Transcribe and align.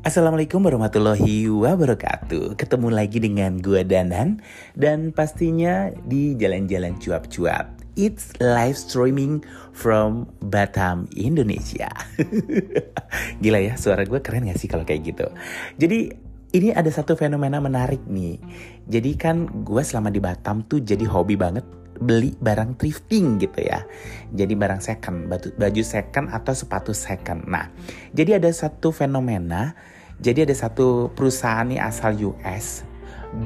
Assalamualaikum 0.00 0.64
warahmatullahi 0.64 1.44
wabarakatuh. 1.52 2.56
Ketemu 2.56 2.88
lagi 2.88 3.20
dengan 3.20 3.60
gue 3.60 3.84
Danan 3.84 4.40
Dan 4.72 5.12
pastinya 5.12 5.92
di 6.08 6.32
jalan-jalan 6.40 6.96
cuap-cuap. 6.96 7.68
It's 8.00 8.32
live 8.40 8.80
streaming 8.80 9.44
from 9.76 10.24
Batam, 10.40 11.04
Indonesia. 11.12 11.92
Gila 13.44 13.60
ya, 13.60 13.76
suara 13.76 14.08
gue 14.08 14.24
keren 14.24 14.48
gak 14.48 14.56
sih 14.56 14.72
kalau 14.72 14.88
kayak 14.88 15.04
gitu? 15.04 15.28
Jadi 15.76 16.16
ini 16.56 16.72
ada 16.72 16.88
satu 16.88 17.12
fenomena 17.12 17.60
menarik 17.60 18.00
nih. 18.08 18.40
Jadi 18.88 19.20
kan 19.20 19.52
gue 19.68 19.84
selama 19.84 20.08
di 20.08 20.24
Batam 20.24 20.64
tuh 20.64 20.80
jadi 20.80 21.04
hobi 21.04 21.36
banget 21.36 21.68
beli 22.00 22.32
barang 22.40 22.80
thrifting 22.80 23.36
gitu 23.38 23.60
ya. 23.60 23.84
Jadi 24.32 24.56
barang 24.56 24.80
second, 24.80 25.28
baju 25.30 25.82
second 25.84 26.32
atau 26.32 26.56
sepatu 26.56 26.96
second. 26.96 27.44
Nah, 27.46 27.68
jadi 28.16 28.40
ada 28.40 28.48
satu 28.48 28.90
fenomena, 28.90 29.76
jadi 30.18 30.48
ada 30.48 30.56
satu 30.56 31.12
perusahaan 31.12 31.68
nih 31.68 31.80
asal 31.80 32.16
US, 32.24 32.82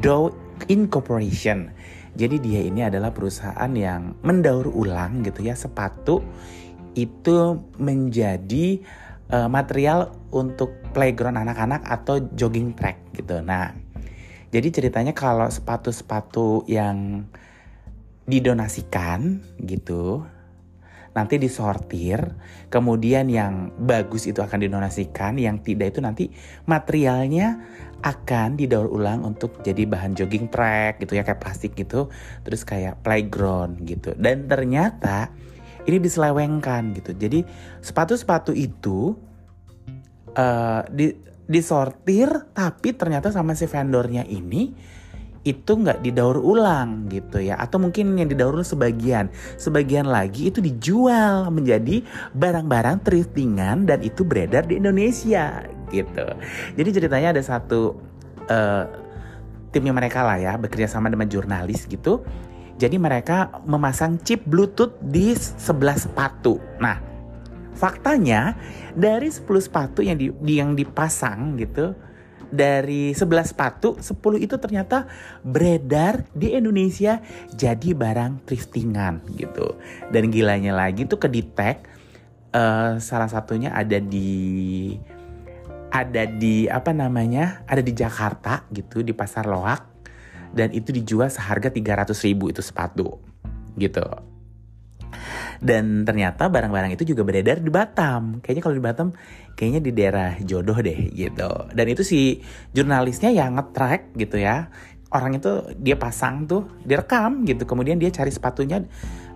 Dow 0.00 0.30
Incorporation. 0.70 1.74
Jadi 2.14 2.38
dia 2.38 2.62
ini 2.62 2.86
adalah 2.86 3.10
perusahaan 3.10 3.70
yang 3.74 4.14
mendaur 4.22 4.70
ulang 4.70 5.26
gitu 5.26 5.42
ya 5.42 5.58
sepatu 5.58 6.22
itu 6.94 7.58
menjadi 7.82 8.78
uh, 9.34 9.50
material 9.50 10.14
untuk 10.30 10.78
playground 10.94 11.42
anak-anak 11.42 11.82
atau 11.82 12.22
jogging 12.38 12.70
track 12.78 13.02
gitu. 13.18 13.42
Nah, 13.42 13.74
jadi 14.54 14.70
ceritanya 14.70 15.10
kalau 15.10 15.50
sepatu-sepatu 15.50 16.70
yang 16.70 17.26
didonasikan 18.24 19.40
gitu. 19.60 20.24
Nanti 21.14 21.38
disortir 21.38 22.18
kemudian 22.66 23.30
yang 23.30 23.70
bagus 23.78 24.26
itu 24.26 24.42
akan 24.42 24.66
didonasikan 24.66 25.38
yang 25.38 25.62
tidak 25.62 25.94
itu 25.94 26.00
nanti 26.02 26.24
materialnya 26.66 27.62
akan 28.02 28.58
didaur 28.58 28.90
ulang 28.90 29.22
untuk 29.22 29.62
jadi 29.62 29.86
bahan 29.86 30.12
jogging 30.12 30.50
track 30.50 31.00
gitu 31.00 31.16
ya 31.16 31.22
kayak 31.24 31.40
plastik 31.40 31.72
gitu 31.78 32.10
terus 32.42 32.66
kayak 32.66 32.98
playground 33.06 33.78
gitu. 33.86 34.10
Dan 34.18 34.50
ternyata 34.50 35.30
ini 35.86 36.02
diselewengkan 36.02 36.96
gitu. 36.98 37.14
Jadi 37.14 37.46
sepatu-sepatu 37.80 38.50
itu 38.56 39.14
uh, 40.34 40.82
di 40.90 41.14
disortir 41.44 42.48
tapi 42.56 42.96
ternyata 42.96 43.28
sama 43.28 43.52
si 43.52 43.68
vendornya 43.68 44.24
ini 44.24 44.72
itu 45.44 45.72
nggak 45.76 46.00
didaur 46.00 46.40
ulang 46.40 47.06
gitu 47.12 47.38
ya. 47.38 47.60
Atau 47.60 47.78
mungkin 47.78 48.16
yang 48.16 48.32
didaur 48.32 48.56
ulang 48.56 48.66
sebagian. 48.66 49.28
Sebagian 49.60 50.08
lagi 50.08 50.48
itu 50.48 50.64
dijual 50.64 51.52
menjadi 51.52 52.00
barang-barang 52.32 53.04
thriftingan 53.04 53.84
dan 53.84 54.00
itu 54.00 54.24
beredar 54.24 54.64
di 54.64 54.80
Indonesia 54.80 55.62
gitu. 55.92 56.26
Jadi 56.74 56.88
ceritanya 56.90 57.36
ada 57.36 57.42
satu 57.44 58.00
uh, 58.48 58.84
timnya 59.70 59.92
mereka 59.92 60.24
lah 60.24 60.40
ya 60.40 60.52
bekerja 60.56 60.88
sama 60.88 61.12
dengan 61.12 61.28
jurnalis 61.28 61.84
gitu. 61.84 62.24
Jadi 62.74 62.98
mereka 62.98 63.62
memasang 63.68 64.18
chip 64.26 64.42
bluetooth 64.48 64.98
di 64.98 65.36
sebelah 65.38 65.94
sepatu. 65.94 66.58
Nah 66.82 67.14
faktanya 67.74 68.54
dari 68.94 69.28
10 69.28 69.46
sepatu 69.58 70.00
yang 70.00 70.16
di, 70.16 70.30
yang 70.46 70.78
dipasang 70.78 71.58
gitu 71.58 71.92
dari 72.54 73.10
11 73.10 73.50
sepatu, 73.50 73.98
10 73.98 74.38
itu 74.38 74.54
ternyata 74.62 75.10
beredar 75.42 76.22
di 76.30 76.54
Indonesia 76.54 77.18
jadi 77.50 77.90
barang 77.92 78.46
thriftingan 78.46 79.26
gitu. 79.34 79.74
Dan 80.14 80.30
gilanya 80.30 80.70
lagi 80.70 81.04
tuh 81.10 81.18
kedetek 81.18 81.82
uh, 82.54 82.96
salah 83.02 83.26
satunya 83.26 83.74
ada 83.74 83.98
di 83.98 84.94
ada 85.90 86.26
di 86.30 86.70
apa 86.70 86.94
namanya? 86.94 87.66
Ada 87.66 87.82
di 87.82 87.92
Jakarta 87.92 88.66
gitu 88.70 89.02
di 89.02 89.10
Pasar 89.10 89.50
Loak 89.50 89.94
dan 90.54 90.70
itu 90.70 90.94
dijual 90.94 91.26
seharga 91.26 91.68
300 91.68 92.14
ribu 92.22 92.48
itu 92.48 92.62
sepatu 92.62 93.18
gitu. 93.74 94.06
Dan 95.64 96.04
ternyata 96.04 96.52
barang-barang 96.52 96.92
itu 96.92 97.16
juga 97.16 97.24
beredar 97.24 97.56
di 97.56 97.72
Batam. 97.72 98.44
Kayaknya 98.44 98.62
kalau 98.68 98.76
di 98.76 98.84
Batam, 98.84 99.08
kayaknya 99.56 99.80
di 99.80 99.90
daerah 99.96 100.30
jodoh 100.44 100.76
deh 100.76 101.08
gitu. 101.16 101.48
Dan 101.72 101.86
itu 101.88 102.04
si 102.04 102.44
jurnalisnya 102.76 103.32
yang 103.32 103.56
nge-track 103.56 104.12
gitu 104.20 104.36
ya. 104.36 104.68
Orang 105.08 105.40
itu 105.40 105.64
dia 105.80 105.96
pasang 105.96 106.44
tuh, 106.44 106.68
direkam 106.84 107.48
gitu. 107.48 107.64
Kemudian 107.64 107.96
dia 107.96 108.12
cari 108.12 108.28
sepatunya 108.28 108.84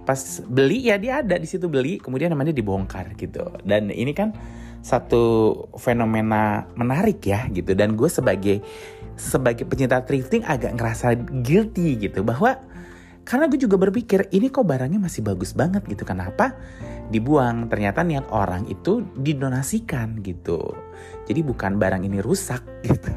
pas 0.04 0.20
beli 0.44 0.88
ya 0.88 0.96
dia 1.00 1.24
ada 1.24 1.36
di 1.40 1.48
situ 1.48 1.68
beli, 1.68 1.96
kemudian 1.96 2.28
namanya 2.28 2.52
dibongkar 2.52 3.16
gitu. 3.16 3.48
Dan 3.64 3.88
ini 3.88 4.12
kan 4.12 4.36
satu 4.84 5.52
fenomena 5.80 6.68
menarik 6.76 7.24
ya 7.24 7.48
gitu. 7.48 7.72
Dan 7.72 7.96
gue 7.96 8.08
sebagai 8.12 8.60
sebagai 9.16 9.64
pencinta 9.64 10.04
thrifting 10.04 10.44
agak 10.44 10.76
ngerasa 10.76 11.16
guilty 11.40 12.04
gitu 12.04 12.20
bahwa 12.20 12.60
karena 13.28 13.44
gue 13.44 13.60
juga 13.60 13.76
berpikir 13.76 14.32
ini 14.32 14.48
kok 14.48 14.64
barangnya 14.64 14.96
masih 14.96 15.20
bagus 15.20 15.52
banget 15.52 15.84
gitu. 15.84 16.08
Kenapa 16.08 16.56
dibuang? 17.12 17.68
Ternyata 17.68 18.00
niat 18.00 18.24
orang 18.32 18.64
itu 18.72 19.04
didonasikan 19.20 20.24
gitu. 20.24 20.72
Jadi 21.28 21.44
bukan 21.44 21.76
barang 21.76 22.08
ini 22.08 22.24
rusak 22.24 22.64
gitu. 22.88 23.12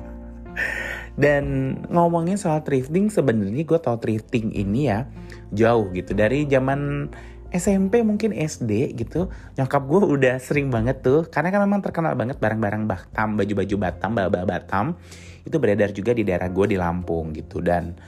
Dan 1.16 1.76
ngomongin 1.88 2.36
soal 2.36 2.60
thrifting 2.68 3.08
sebenarnya 3.08 3.64
gue 3.64 3.80
tau 3.80 3.96
thrifting 4.04 4.52
ini 4.52 4.92
ya 4.92 5.08
jauh 5.56 5.88
gitu 5.96 6.12
dari 6.12 6.44
zaman 6.44 7.08
SMP 7.52 8.00
mungkin 8.00 8.32
SD 8.32 8.96
gitu 8.96 9.28
nyokap 9.60 9.84
gue 9.84 10.00
udah 10.08 10.40
sering 10.40 10.72
banget 10.72 11.04
tuh 11.04 11.28
karena 11.28 11.52
kan 11.52 11.68
memang 11.68 11.84
terkenal 11.84 12.16
banget 12.16 12.40
barang-barang 12.40 12.88
Batam 12.88 13.36
baju-baju 13.36 13.76
Batam 13.76 14.16
baba 14.16 14.48
Batam 14.48 14.96
itu 15.44 15.60
beredar 15.60 15.92
juga 15.92 16.16
di 16.16 16.24
daerah 16.24 16.48
gue 16.48 16.66
di 16.72 16.78
Lampung 16.80 17.36
gitu 17.36 17.60
dan 17.60 18.00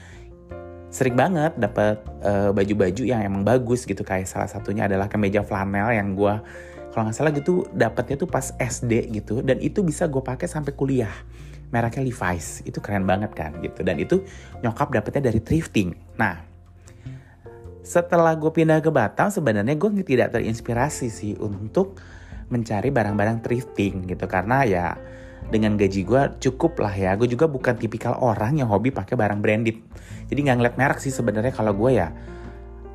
sering 0.94 1.18
banget 1.18 1.58
dapat 1.58 1.98
uh, 2.22 2.54
baju-baju 2.54 3.02
yang 3.02 3.26
emang 3.26 3.42
bagus 3.42 3.90
gitu. 3.90 4.06
Kayak 4.06 4.30
salah 4.30 4.46
satunya 4.46 4.86
adalah 4.86 5.10
kemeja 5.10 5.42
flanel 5.42 5.90
yang 5.90 6.14
gue 6.14 6.38
kalau 6.94 7.10
nggak 7.10 7.18
salah 7.18 7.34
gitu 7.34 7.66
dapatnya 7.74 8.22
tuh 8.22 8.30
pas 8.30 8.54
SD 8.62 9.10
gitu. 9.10 9.42
Dan 9.42 9.58
itu 9.58 9.82
bisa 9.82 10.06
gue 10.06 10.22
pakai 10.22 10.46
sampai 10.46 10.78
kuliah. 10.78 11.10
Mereknya 11.74 12.06
Levi's. 12.06 12.62
Itu 12.62 12.78
keren 12.78 13.10
banget 13.10 13.34
kan 13.34 13.58
gitu. 13.66 13.82
Dan 13.82 13.98
itu 13.98 14.22
nyokap 14.62 14.94
dapetnya 14.94 15.34
dari 15.34 15.42
thrifting. 15.42 15.98
Nah 16.22 16.46
setelah 17.84 18.38
gue 18.38 18.54
pindah 18.54 18.80
ke 18.80 18.94
Batam 18.94 19.34
sebenarnya 19.34 19.74
gue 19.74 19.90
tidak 20.06 20.38
terinspirasi 20.38 21.10
sih 21.10 21.34
untuk 21.42 22.00
mencari 22.54 22.94
barang-barang 22.94 23.42
thrifting 23.42 24.06
gitu. 24.06 24.30
Karena 24.30 24.62
ya 24.62 24.94
dengan 25.50 25.76
gaji 25.76 26.02
gue 26.06 26.22
cukup 26.40 26.80
lah 26.84 26.94
ya. 26.94 27.12
Gue 27.20 27.28
juga 27.28 27.50
bukan 27.50 27.76
tipikal 27.76 28.16
orang 28.20 28.62
yang 28.62 28.70
hobi 28.70 28.94
pakai 28.94 29.18
barang 29.18 29.40
branded. 29.44 29.78
Jadi 30.30 30.40
nggak 30.40 30.58
ngeliat 30.60 30.76
merek 30.80 31.00
sih 31.02 31.12
sebenarnya. 31.12 31.52
Kalau 31.52 31.74
gue 31.74 31.92
ya 31.98 32.10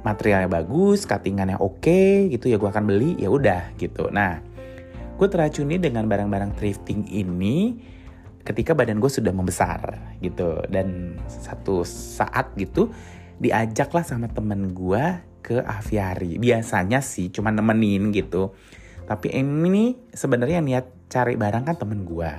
materialnya 0.06 0.46
bagus 0.46 1.04
cuttingannya 1.04 1.58
oke 1.58 1.82
okay, 1.82 2.30
gitu 2.30 2.48
ya 2.48 2.56
gue 2.56 2.70
akan 2.70 2.84
beli 2.86 3.18
ya 3.18 3.28
udah 3.28 3.74
gitu. 3.76 4.08
Nah 4.08 4.40
gue 5.18 5.26
teracuni 5.26 5.82
dengan 5.82 6.06
barang-barang 6.06 6.54
thrifting 6.54 7.10
ini 7.10 7.82
ketika 8.46 8.72
badan 8.72 9.02
gue 9.02 9.10
sudah 9.10 9.34
membesar 9.34 10.16
gitu. 10.22 10.62
Dan 10.70 11.18
satu 11.26 11.82
saat 11.84 12.54
gitu 12.54 12.90
diajaklah 13.38 14.02
sama 14.02 14.26
temen 14.30 14.74
gue 14.74 15.04
ke 15.38 15.62
aviari 15.62 16.36
biasanya 16.36 17.00
sih 17.00 17.30
cuma 17.30 17.54
nemenin 17.54 18.10
gitu. 18.10 18.54
Tapi 19.08 19.32
ini 19.32 19.96
sebenarnya 20.12 20.60
niat 20.60 20.97
cari 21.08 21.34
barang 21.34 21.64
kan 21.64 21.76
temen 21.76 22.04
gue. 22.04 22.30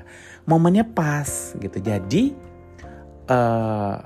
Momennya 0.46 0.85
pas 0.85 1.57
gitu. 1.57 1.78
Jadi 1.81 2.34
uh, 3.30 3.97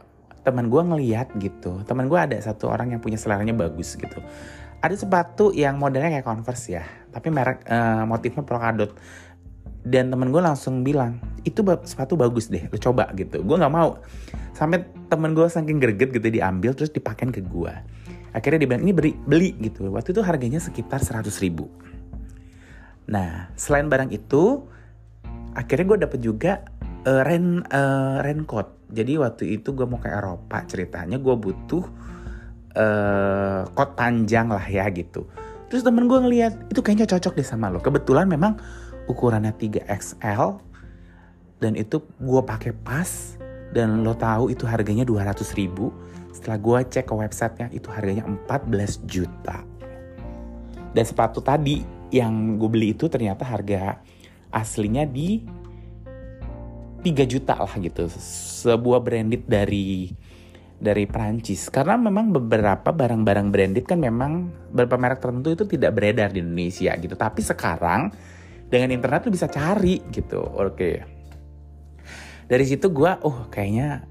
temen 0.43 0.67
gue 0.71 0.81
ngeliat 0.81 1.27
gitu. 1.39 1.83
Temen 1.83 2.07
gue 2.07 2.19
ada 2.19 2.35
satu 2.39 2.71
orang 2.71 2.95
yang 2.95 2.99
punya 3.03 3.19
seleranya 3.19 3.55
bagus 3.55 3.95
gitu. 3.95 4.19
Ada 4.83 4.99
sepatu 4.99 5.55
yang 5.55 5.79
modelnya 5.79 6.11
kayak 6.11 6.27
Converse 6.27 6.75
ya. 6.75 6.83
Tapi 7.11 7.31
merek 7.31 7.63
uh, 7.67 8.03
motifnya 8.07 8.43
polkadot. 8.43 8.91
Dan 9.83 10.07
temen 10.07 10.31
gue 10.31 10.39
langsung 10.39 10.79
bilang, 10.79 11.19
itu 11.43 11.59
sepatu 11.83 12.15
bagus 12.15 12.47
deh, 12.47 12.71
lo 12.71 12.79
coba 12.79 13.11
gitu. 13.19 13.43
Gue 13.43 13.59
nggak 13.59 13.73
mau. 13.75 13.99
Sampai 14.55 14.87
temen 15.11 15.35
gue 15.35 15.43
saking 15.43 15.75
greget 15.75 16.15
gitu 16.15 16.23
diambil 16.31 16.71
terus 16.71 16.87
dipakein 16.87 17.35
ke 17.35 17.43
gue. 17.43 17.71
Akhirnya 18.31 18.63
dia 18.63 18.69
bilang, 18.71 18.83
ini 18.87 18.95
beli, 18.95 19.11
beli 19.27 19.51
gitu. 19.59 19.91
Waktu 19.91 20.15
itu 20.15 20.23
harganya 20.23 20.63
sekitar 20.63 21.03
100 21.03 21.27
ribu 21.43 21.67
Nah, 23.09 23.51
selain 23.59 23.91
barang 23.91 24.11
itu, 24.15 24.63
akhirnya 25.53 25.85
gue 25.85 25.99
dapet 26.07 26.19
juga 26.23 26.51
uh, 27.07 27.21
rain 27.23 27.61
uh, 27.67 28.23
raincoat. 28.23 28.91
Jadi 28.93 29.17
waktu 29.17 29.57
itu 29.59 29.73
gue 29.73 29.85
mau 29.89 29.97
ke 29.97 30.09
Eropa 30.09 30.61
ceritanya 30.69 31.17
gue 31.17 31.35
butuh 31.35 31.83
uh, 32.77 33.61
coat 33.73 33.91
panjang 33.97 34.49
lah 34.49 34.63
ya 34.63 34.85
gitu. 34.93 35.25
Terus 35.69 35.81
temen 35.81 36.05
gue 36.05 36.19
ngeliat 36.21 36.69
itu 36.69 36.79
kayaknya 36.85 37.09
cocok 37.09 37.33
deh 37.33 37.47
sama 37.47 37.73
lo. 37.73 37.81
Kebetulan 37.81 38.29
memang 38.29 38.61
ukurannya 39.09 39.51
3XL 39.57 40.61
dan 41.57 41.73
itu 41.73 42.03
gue 42.21 42.41
pakai 42.45 42.75
pas 42.85 43.39
dan 43.73 44.05
lo 44.05 44.13
tahu 44.13 44.53
itu 44.53 44.69
harganya 44.69 45.01
200 45.01 45.41
ribu. 45.57 45.89
Setelah 46.29 46.57
gue 46.61 46.79
cek 46.93 47.09
ke 47.09 47.13
websitenya 47.13 47.67
itu 47.73 47.89
harganya 47.89 48.25
14 48.25 49.05
juta. 49.09 49.65
Dan 50.93 51.03
sepatu 51.03 51.41
tadi 51.41 51.81
yang 52.13 52.61
gue 52.61 52.69
beli 52.69 52.93
itu 52.93 53.09
ternyata 53.09 53.41
harga 53.41 53.97
aslinya 54.53 55.09
di 55.09 55.41
3 57.01 57.25
juta 57.25 57.57
lah 57.57 57.73
gitu. 57.81 58.07
Sebuah 58.63 59.01
branded 59.01 59.49
dari 59.49 60.13
dari 60.83 61.07
Prancis 61.07 61.71
karena 61.71 61.95
memang 61.95 62.35
beberapa 62.35 62.91
barang-barang 62.91 63.47
branded 63.49 63.85
kan 63.87 64.03
memang 64.03 64.51
beberapa 64.69 64.99
merek 64.99 65.23
tertentu 65.23 65.55
itu 65.55 65.63
tidak 65.65 65.95
beredar 65.95 66.29
di 66.29 66.39
Indonesia 66.43 66.93
gitu. 66.99 67.15
Tapi 67.17 67.41
sekarang 67.41 68.13
dengan 68.67 68.93
internet 68.93 69.25
lu 69.25 69.31
bisa 69.33 69.49
cari 69.49 70.03
gitu. 70.13 70.39
Oke. 70.39 70.73
Okay. 70.73 70.95
dari 72.43 72.67
situ 72.67 72.91
gue 72.91 73.11
oh 73.23 73.47
kayaknya 73.49 74.03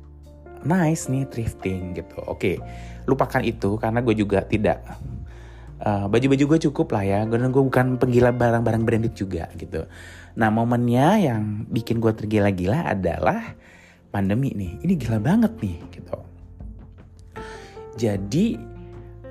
nice 0.64 1.06
nih 1.12 1.28
thrifting 1.28 1.94
gitu. 1.94 2.18
Oke. 2.26 2.56
Okay. 2.56 2.56
lupakan 3.02 3.42
itu 3.42 3.76
karena 3.82 3.98
gue 3.98 4.14
juga 4.14 4.46
tidak 4.46 4.78
uh, 5.82 6.06
baju-baju 6.06 6.44
gue 6.56 6.60
cukup 6.70 6.94
lah 6.94 7.04
ya 7.04 7.20
karena 7.26 7.50
gue 7.50 7.62
bukan 7.62 7.86
penggila 7.98 8.30
barang-barang 8.30 8.82
branded 8.86 9.14
juga 9.18 9.50
gitu 9.58 9.84
Nah 10.36 10.48
momennya 10.48 11.20
yang 11.20 11.68
bikin 11.68 12.00
gue 12.00 12.12
tergila-gila 12.16 12.88
adalah 12.88 13.52
pandemi 14.08 14.52
nih. 14.56 14.80
Ini 14.80 14.92
gila 14.96 15.18
banget 15.20 15.52
nih 15.60 15.76
gitu. 15.92 16.16
Jadi 18.00 18.56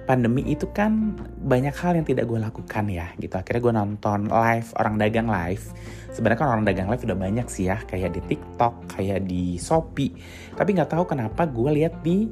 pandemi 0.05 0.45
itu 0.49 0.69
kan 0.69 1.17
banyak 1.41 1.73
hal 1.73 1.97
yang 1.97 2.05
tidak 2.05 2.29
gue 2.29 2.37
lakukan 2.37 2.85
ya 2.89 3.09
gitu. 3.17 3.33
Akhirnya 3.33 3.61
gue 3.61 3.73
nonton 3.73 4.19
live 4.29 4.69
orang 4.77 4.95
dagang 5.01 5.29
live. 5.29 5.65
Sebenarnya 6.13 6.39
kan 6.45 6.49
orang 6.53 6.65
dagang 6.67 6.87
live 6.91 7.01
udah 7.01 7.17
banyak 7.17 7.47
sih 7.49 7.71
ya, 7.71 7.81
kayak 7.87 8.13
di 8.13 8.21
TikTok, 8.35 8.93
kayak 8.93 9.25
di 9.25 9.57
Shopee. 9.57 10.13
Tapi 10.53 10.69
nggak 10.77 10.91
tahu 10.93 11.03
kenapa 11.09 11.49
gue 11.49 11.69
lihat 11.81 12.03
di 12.05 12.29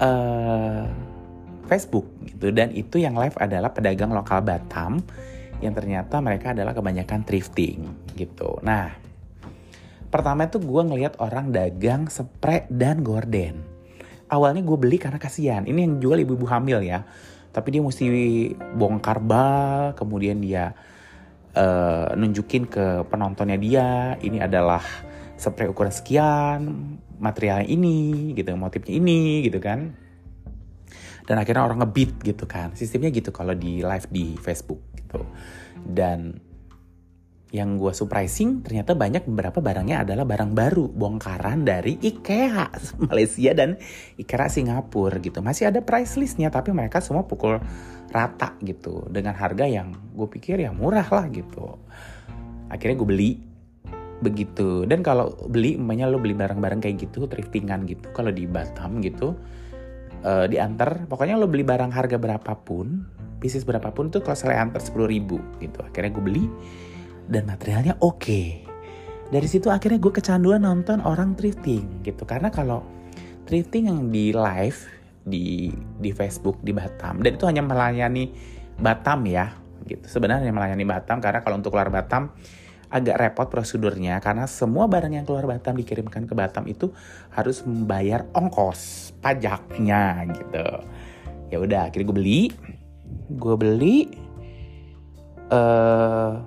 uh, 0.00 0.86
Facebook 1.66 2.06
gitu. 2.24 2.52
Dan 2.52 2.72
itu 2.72 3.00
yang 3.00 3.16
live 3.16 3.36
adalah 3.40 3.72
pedagang 3.72 4.12
lokal 4.12 4.44
Batam 4.44 5.00
yang 5.62 5.72
ternyata 5.72 6.20
mereka 6.20 6.52
adalah 6.52 6.76
kebanyakan 6.76 7.24
thrifting 7.24 7.88
gitu. 8.14 8.60
Nah, 8.60 8.92
pertama 10.12 10.44
itu 10.44 10.60
gue 10.60 10.82
ngelihat 10.84 11.16
orang 11.18 11.50
dagang 11.50 12.06
spray 12.12 12.68
dan 12.68 13.00
gorden. 13.00 13.64
Awalnya 14.28 14.60
gue 14.64 14.76
beli 14.76 14.96
karena 15.00 15.20
kasihan. 15.20 15.64
Ini 15.64 15.78
yang 15.88 15.94
jual 16.00 16.18
ibu-ibu 16.20 16.44
hamil 16.48 16.84
ya. 16.84 17.06
Tapi 17.54 17.70
dia 17.70 17.82
mesti 17.86 18.04
bongkar 18.74 19.22
bal, 19.22 19.94
kemudian 19.94 20.42
dia 20.42 20.74
uh, 21.54 22.10
nunjukin 22.18 22.66
ke 22.66 23.06
penontonnya 23.06 23.54
dia, 23.54 24.18
ini 24.26 24.42
adalah 24.42 24.82
spray 25.38 25.70
ukuran 25.70 25.94
sekian, 25.94 26.60
materialnya 27.22 27.70
ini, 27.70 28.34
gitu, 28.34 28.58
motifnya 28.58 28.98
ini, 28.98 29.46
gitu 29.46 29.62
kan 29.62 30.03
dan 31.24 31.40
akhirnya 31.40 31.64
orang 31.64 31.80
ngebit 31.84 32.20
gitu 32.20 32.44
kan. 32.44 32.76
Sistemnya 32.76 33.08
gitu 33.08 33.32
kalau 33.32 33.56
di 33.56 33.80
live 33.80 34.08
di 34.12 34.36
Facebook 34.36 34.80
gitu. 34.96 35.24
Dan 35.84 36.36
yang 37.54 37.78
gue 37.78 37.94
surprising 37.94 38.66
ternyata 38.66 38.98
banyak 38.98 39.30
beberapa 39.30 39.62
barangnya 39.62 40.04
adalah 40.04 40.26
barang 40.28 40.52
baru. 40.52 40.84
Bongkaran 40.90 41.64
dari 41.64 41.96
IKEA 41.96 42.68
Malaysia 43.08 43.52
dan 43.56 43.80
IKEA 44.20 44.48
Singapura 44.52 45.16
gitu. 45.22 45.40
Masih 45.40 45.72
ada 45.72 45.80
price 45.80 46.20
listnya 46.20 46.52
tapi 46.52 46.76
mereka 46.76 47.00
semua 47.00 47.24
pukul 47.24 47.56
rata 48.12 48.60
gitu. 48.60 49.08
Dengan 49.08 49.32
harga 49.32 49.64
yang 49.64 49.96
gue 50.12 50.28
pikir 50.28 50.60
ya 50.60 50.76
murah 50.76 51.08
lah 51.08 51.26
gitu. 51.32 51.80
Akhirnya 52.68 52.96
gue 53.00 53.08
beli 53.08 53.32
begitu. 54.20 54.84
Dan 54.84 55.00
kalau 55.00 55.32
beli 55.48 55.80
umpamanya 55.80 56.12
lo 56.12 56.20
beli 56.20 56.36
barang-barang 56.36 56.84
kayak 56.84 57.08
gitu 57.08 57.24
thriftingan 57.24 57.88
gitu 57.88 58.12
kalau 58.12 58.28
di 58.28 58.44
Batam 58.44 59.00
gitu 59.00 59.32
uh, 60.24 60.46
diantar. 60.48 61.06
Pokoknya 61.06 61.36
lo 61.36 61.46
beli 61.46 61.62
barang 61.62 61.92
harga 61.92 62.16
berapapun 62.16 63.04
bisnis 63.44 63.68
berapapun 63.68 64.08
tuh 64.08 64.24
kalau 64.24 64.40
saya 64.40 64.56
antar 64.64 64.80
sepuluh 64.80 65.04
ribu 65.04 65.36
gitu. 65.60 65.84
Akhirnya 65.84 66.10
gue 66.16 66.24
beli 66.24 66.44
dan 67.28 67.44
materialnya 67.44 67.94
oke. 68.00 68.18
Okay. 68.20 68.48
dari 69.24 69.48
situ 69.48 69.72
akhirnya 69.72 69.98
gue 69.98 70.12
kecanduan 70.14 70.62
nonton 70.64 71.04
orang 71.04 71.36
thrifting 71.36 72.00
gitu. 72.04 72.24
Karena 72.24 72.48
kalau 72.48 72.80
thrifting 73.44 73.92
yang 73.92 74.08
di 74.08 74.32
live 74.32 74.78
di 75.24 75.72
di 76.00 76.10
Facebook 76.12 76.60
di 76.60 76.72
Batam 76.72 77.24
dan 77.24 77.36
itu 77.36 77.44
hanya 77.48 77.64
melayani 77.64 78.32
Batam 78.80 79.24
ya 79.28 79.52
gitu. 79.84 80.04
Sebenarnya 80.08 80.52
melayani 80.52 80.84
Batam 80.88 81.20
karena 81.20 81.44
kalau 81.44 81.60
untuk 81.60 81.76
keluar 81.76 81.92
Batam 81.92 82.32
agak 82.94 83.18
repot 83.18 83.50
prosedurnya 83.50 84.22
karena 84.22 84.46
semua 84.46 84.86
barang 84.86 85.10
yang 85.10 85.26
keluar 85.26 85.50
Batam 85.50 85.74
dikirimkan 85.74 86.30
ke 86.30 86.34
Batam 86.38 86.62
itu 86.70 86.94
harus 87.34 87.66
membayar 87.66 88.22
ongkos 88.30 89.10
pajaknya 89.18 90.22
gitu. 90.30 90.66
Ya 91.50 91.58
udah, 91.58 91.90
akhirnya 91.90 92.06
gue 92.06 92.16
beli, 92.22 92.42
gue 93.34 93.54
beli, 93.58 93.96
uh, 95.50 96.38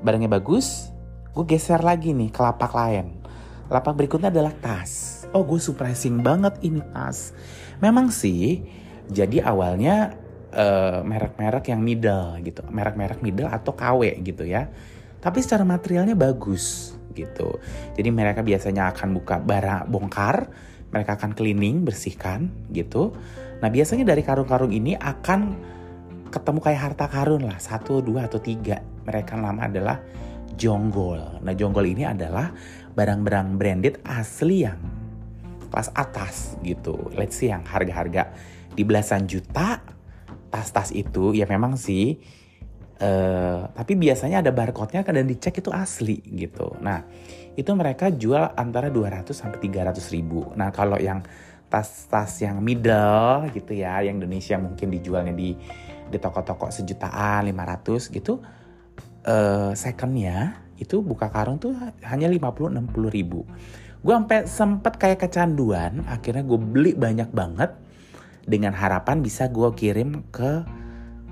barangnya 0.00 0.32
bagus, 0.32 0.88
gue 1.36 1.44
geser 1.44 1.84
lagi 1.84 2.16
nih 2.16 2.32
ke 2.32 2.40
lapak 2.40 2.72
lain. 2.72 3.20
Lapak 3.68 3.92
berikutnya 3.92 4.32
adalah 4.32 4.56
tas. 4.56 5.22
Oh, 5.36 5.44
gue 5.44 5.60
surprising 5.60 6.24
banget 6.24 6.56
ini 6.64 6.80
tas. 6.96 7.36
Memang 7.84 8.08
sih, 8.08 8.64
jadi 9.12 9.44
awalnya 9.44 10.16
uh, 10.56 11.04
merek-merek 11.04 11.68
yang 11.68 11.84
middle 11.84 12.40
gitu, 12.40 12.64
merek-merek 12.72 13.20
middle 13.20 13.52
atau 13.52 13.76
KW 13.76 14.16
gitu 14.24 14.48
ya 14.48 14.72
tapi 15.20 15.38
secara 15.44 15.62
materialnya 15.64 16.16
bagus 16.16 16.96
gitu. 17.12 17.60
Jadi 17.96 18.08
mereka 18.08 18.40
biasanya 18.40 18.92
akan 18.92 19.16
buka 19.16 19.36
bara 19.40 19.84
bongkar, 19.84 20.48
mereka 20.90 21.20
akan 21.20 21.36
cleaning, 21.36 21.84
bersihkan 21.84 22.50
gitu. 22.72 23.14
Nah 23.60 23.68
biasanya 23.68 24.08
dari 24.08 24.24
karung-karung 24.24 24.72
ini 24.72 24.96
akan 24.96 25.40
ketemu 26.30 26.58
kayak 26.62 26.80
harta 26.80 27.06
karun 27.10 27.44
lah, 27.44 27.58
satu, 27.58 28.00
dua, 28.00 28.30
atau 28.30 28.40
tiga. 28.40 28.80
Mereka 29.04 29.36
nama 29.36 29.66
adalah 29.66 29.98
jonggol. 30.54 31.42
Nah 31.42 31.52
jonggol 31.52 31.90
ini 31.90 32.06
adalah 32.06 32.54
barang-barang 32.94 33.48
branded 33.58 33.94
asli 34.06 34.64
yang 34.64 34.78
kelas 35.70 35.90
atas 35.94 36.58
gitu. 36.66 36.96
Let's 37.14 37.38
see 37.38 37.50
yang 37.50 37.62
harga-harga 37.62 38.34
di 38.74 38.82
belasan 38.82 39.26
juta 39.26 39.82
tas-tas 40.50 40.90
itu 40.90 41.30
ya 41.30 41.46
memang 41.46 41.78
sih 41.78 42.18
Uh, 43.00 43.64
tapi 43.72 43.96
biasanya 43.96 44.44
ada 44.44 44.52
barcode-nya 44.52 45.00
dan 45.00 45.24
dicek 45.24 45.64
itu 45.64 45.72
asli 45.72 46.20
gitu. 46.36 46.76
Nah, 46.84 47.00
itu 47.56 47.72
mereka 47.72 48.12
jual 48.12 48.52
antara 48.52 48.92
200 48.92 49.32
sampai 49.32 49.56
300 49.56 49.96
ribu. 50.12 50.52
Nah, 50.52 50.68
kalau 50.68 51.00
yang 51.00 51.24
tas-tas 51.72 52.44
yang 52.44 52.60
middle 52.60 53.48
gitu 53.56 53.72
ya, 53.72 54.04
yang 54.04 54.20
Indonesia 54.20 54.60
mungkin 54.60 54.92
dijualnya 54.92 55.32
di 55.32 55.56
di 56.10 56.18
toko-toko 56.20 56.68
sejutaan, 56.68 57.48
500 57.48 58.12
gitu. 58.12 58.44
Uh, 59.24 59.72
secondnya 59.72 60.60
itu 60.76 61.00
buka 61.00 61.32
karung 61.32 61.56
tuh 61.56 61.72
hanya 62.04 62.28
50-60 62.28 63.16
ribu. 63.16 63.48
Gue 64.00 64.12
sampai 64.16 64.48
sempet 64.48 64.96
kayak 64.96 65.28
kecanduan, 65.28 66.04
akhirnya 66.08 66.40
gue 66.40 66.56
beli 66.60 66.92
banyak 66.96 67.32
banget 67.32 67.76
dengan 68.48 68.72
harapan 68.72 69.20
bisa 69.20 69.48
gue 69.52 69.68
kirim 69.76 70.24
ke 70.32 70.64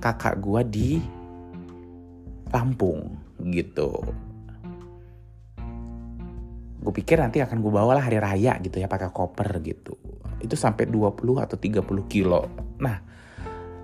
kakak 0.05 0.37
gue 0.39 0.61
di 0.69 0.91
Lampung 2.49 3.17
gitu. 3.45 3.93
Gue 6.79 6.93
pikir 6.95 7.21
nanti 7.21 7.43
akan 7.43 7.59
gue 7.59 7.73
bawa 7.75 7.99
lah 7.99 8.05
hari 8.07 8.23
raya 8.23 8.57
gitu 8.63 8.79
ya 8.81 8.89
pakai 8.89 9.11
koper 9.11 9.61
gitu. 9.61 9.99
Itu 10.39 10.55
sampai 10.55 10.87
20 10.87 11.19
atau 11.43 11.57
30 11.59 11.85
kilo. 12.07 12.47
Nah, 12.79 12.97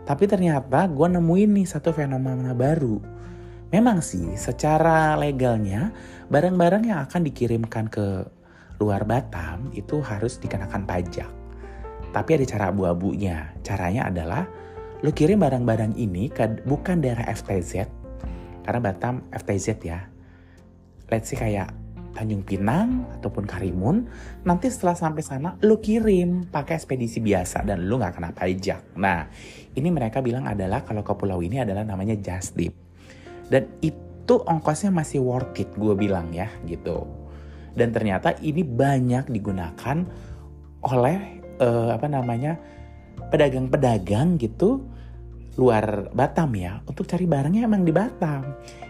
tapi 0.07 0.25
ternyata 0.31 0.87
gue 0.89 1.09
nemuin 1.11 1.51
nih 1.61 1.67
satu 1.69 1.91
fenomena 1.91 2.55
baru. 2.55 3.03
Memang 3.75 3.99
sih 4.01 4.39
secara 4.39 5.19
legalnya 5.19 5.91
barang-barang 6.31 6.85
yang 6.87 7.03
akan 7.03 7.27
dikirimkan 7.27 7.91
ke 7.91 8.23
luar 8.79 9.03
Batam 9.03 9.75
itu 9.75 9.99
harus 9.99 10.39
dikenakan 10.39 10.87
pajak. 10.87 11.31
Tapi 12.15 12.31
ada 12.39 12.47
cara 12.47 12.65
abu-abunya. 12.71 13.51
Caranya 13.67 14.07
adalah 14.07 14.47
lo 15.03 15.11
kirim 15.11 15.43
barang-barang 15.43 15.99
ini 15.99 16.31
ke 16.31 16.63
bukan 16.63 17.03
daerah 17.03 17.27
FTZ 17.27 18.04
karena 18.65 18.81
Batam 18.81 19.29
FTZ 19.31 19.67
ya. 19.85 20.01
Let's 21.13 21.29
see 21.29 21.37
kayak 21.37 21.85
Tanjung 22.15 22.47
Pinang 22.47 23.11
ataupun 23.19 23.45
Karimun, 23.45 24.07
nanti 24.47 24.71
setelah 24.71 24.95
sampai 24.95 25.21
sana 25.21 25.59
lu 25.67 25.83
kirim 25.83 26.47
pakai 26.47 26.79
ekspedisi 26.79 27.19
biasa 27.19 27.67
dan 27.67 27.85
lu 27.85 27.99
nggak 27.99 28.15
kena 28.15 28.31
pajak. 28.31 28.97
Nah, 28.97 29.27
ini 29.75 29.89
mereka 29.91 30.23
bilang 30.23 30.47
adalah 30.47 30.87
kalau 30.87 31.03
ke 31.03 31.13
pulau 31.13 31.43
ini 31.43 31.61
adalah 31.61 31.83
namanya 31.83 32.15
just 32.17 32.55
dip. 32.55 32.73
Dan 33.51 33.67
itu 33.83 34.35
ongkosnya 34.41 34.95
masih 34.95 35.21
worth 35.21 35.59
it 35.59 35.69
gue 35.75 35.95
bilang 35.99 36.31
ya 36.31 36.49
gitu. 36.65 37.05
Dan 37.75 37.91
ternyata 37.91 38.39
ini 38.41 38.63
banyak 38.63 39.29
digunakan 39.29 40.07
oleh 40.87 41.17
uh, 41.59 41.91
apa 41.91 42.07
namanya 42.07 42.55
pedagang-pedagang 43.35 44.39
gitu 44.39 44.87
luar 45.55 46.11
Batam 46.11 46.51
ya 46.59 46.83
untuk 46.87 47.07
cari 47.07 47.27
barangnya 47.27 47.67
emang 47.67 47.87
di 47.87 47.93
Batam. 47.95 48.43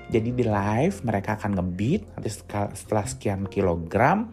Jadi 0.09 0.31
di 0.33 0.45
live 0.45 0.97
mereka 1.05 1.37
akan 1.37 1.61
ngebit 1.61 2.03
nanti 2.17 2.31
setelah 2.77 3.05
sekian 3.09 3.49
kilogram 3.49 4.33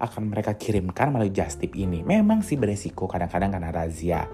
akan 0.00 0.32
mereka 0.32 0.56
kirimkan 0.56 1.12
melalui 1.12 1.30
just 1.30 1.60
tip 1.60 1.76
ini. 1.76 2.00
Memang 2.02 2.40
sih 2.40 2.56
beresiko 2.56 3.04
kadang-kadang 3.06 3.52
karena 3.52 3.70
razia. 3.70 4.24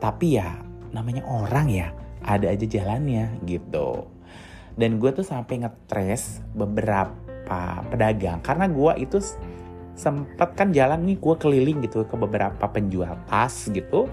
Tapi 0.00 0.26
ya 0.40 0.58
namanya 0.90 1.22
orang 1.28 1.66
ya 1.68 1.88
ada 2.24 2.48
aja 2.48 2.64
jalannya 2.66 3.42
gitu. 3.46 4.08
Dan 4.72 4.96
gue 4.96 5.10
tuh 5.12 5.26
sampai 5.26 5.62
ngetres 5.62 6.40
beberapa 6.56 7.84
pedagang 7.92 8.40
karena 8.40 8.64
gue 8.70 9.04
itu 9.04 9.20
sempet 9.92 10.56
kan 10.56 10.72
jalan 10.72 11.04
nih 11.04 11.20
gue 11.20 11.34
keliling 11.36 11.84
gitu 11.84 12.08
ke 12.08 12.16
beberapa 12.16 12.64
penjual 12.72 13.12
tas 13.28 13.68
gitu 13.68 14.08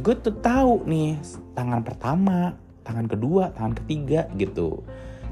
gue 0.00 0.14
tuh 0.18 0.36
tahu 0.40 0.84
nih 0.88 1.20
tangan 1.56 1.80
pertama 1.84 2.56
tangan 2.86 3.06
kedua 3.10 3.50
tangan 3.54 3.74
ketiga 3.82 4.30
gitu. 4.38 4.86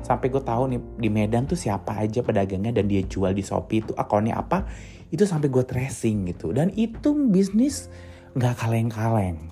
Sampai 0.04 0.28
gue 0.28 0.42
tahu 0.42 0.68
nih 0.68 0.80
di 1.00 1.08
Medan 1.08 1.48
tuh 1.48 1.56
siapa 1.56 1.96
aja 1.96 2.20
pedagangnya 2.20 2.76
dan 2.76 2.84
dia 2.84 3.00
jual 3.00 3.32
di 3.32 3.40
Shopee 3.40 3.80
itu 3.80 3.92
akunnya 3.96 4.36
apa 4.36 4.68
itu 5.08 5.24
sampai 5.24 5.48
gue 5.48 5.64
tracing 5.64 6.28
gitu. 6.34 6.52
Dan 6.52 6.74
itu 6.76 7.14
bisnis 7.30 7.88
nggak 8.36 8.54
kaleng-kaleng. 8.60 9.48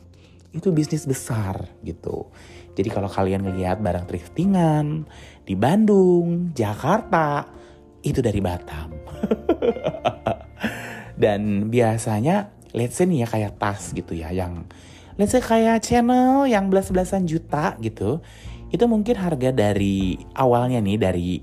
Itu 0.53 0.75
bisnis 0.75 1.09
besar 1.09 1.73
gitu. 1.81 2.29
Jadi 2.77 2.89
kalau 2.93 3.09
kalian 3.09 3.45
ngelihat 3.45 3.81
barang 3.81 4.05
thriftingan 4.05 5.09
di 5.49 5.57
Bandung 5.57 6.53
Jakarta 6.53 7.49
itu 8.05 8.21
dari 8.21 8.41
Batam. 8.43 8.93
Dan 11.23 11.71
biasanya 11.71 12.51
let's 12.75 12.99
say 12.99 13.07
nih 13.07 13.25
ya 13.25 13.29
kayak 13.29 13.57
tas 13.61 13.93
gitu 13.93 14.17
ya 14.17 14.33
yang 14.35 14.67
let's 15.23 15.39
say 15.39 15.39
kayak 15.39 15.87
channel 15.87 16.51
yang 16.51 16.67
belas-belasan 16.67 17.31
juta 17.31 17.79
gitu 17.79 18.19
itu 18.75 18.85
mungkin 18.91 19.15
harga 19.15 19.55
dari 19.55 20.19
awalnya 20.35 20.83
nih 20.83 20.99
dari 20.99 21.39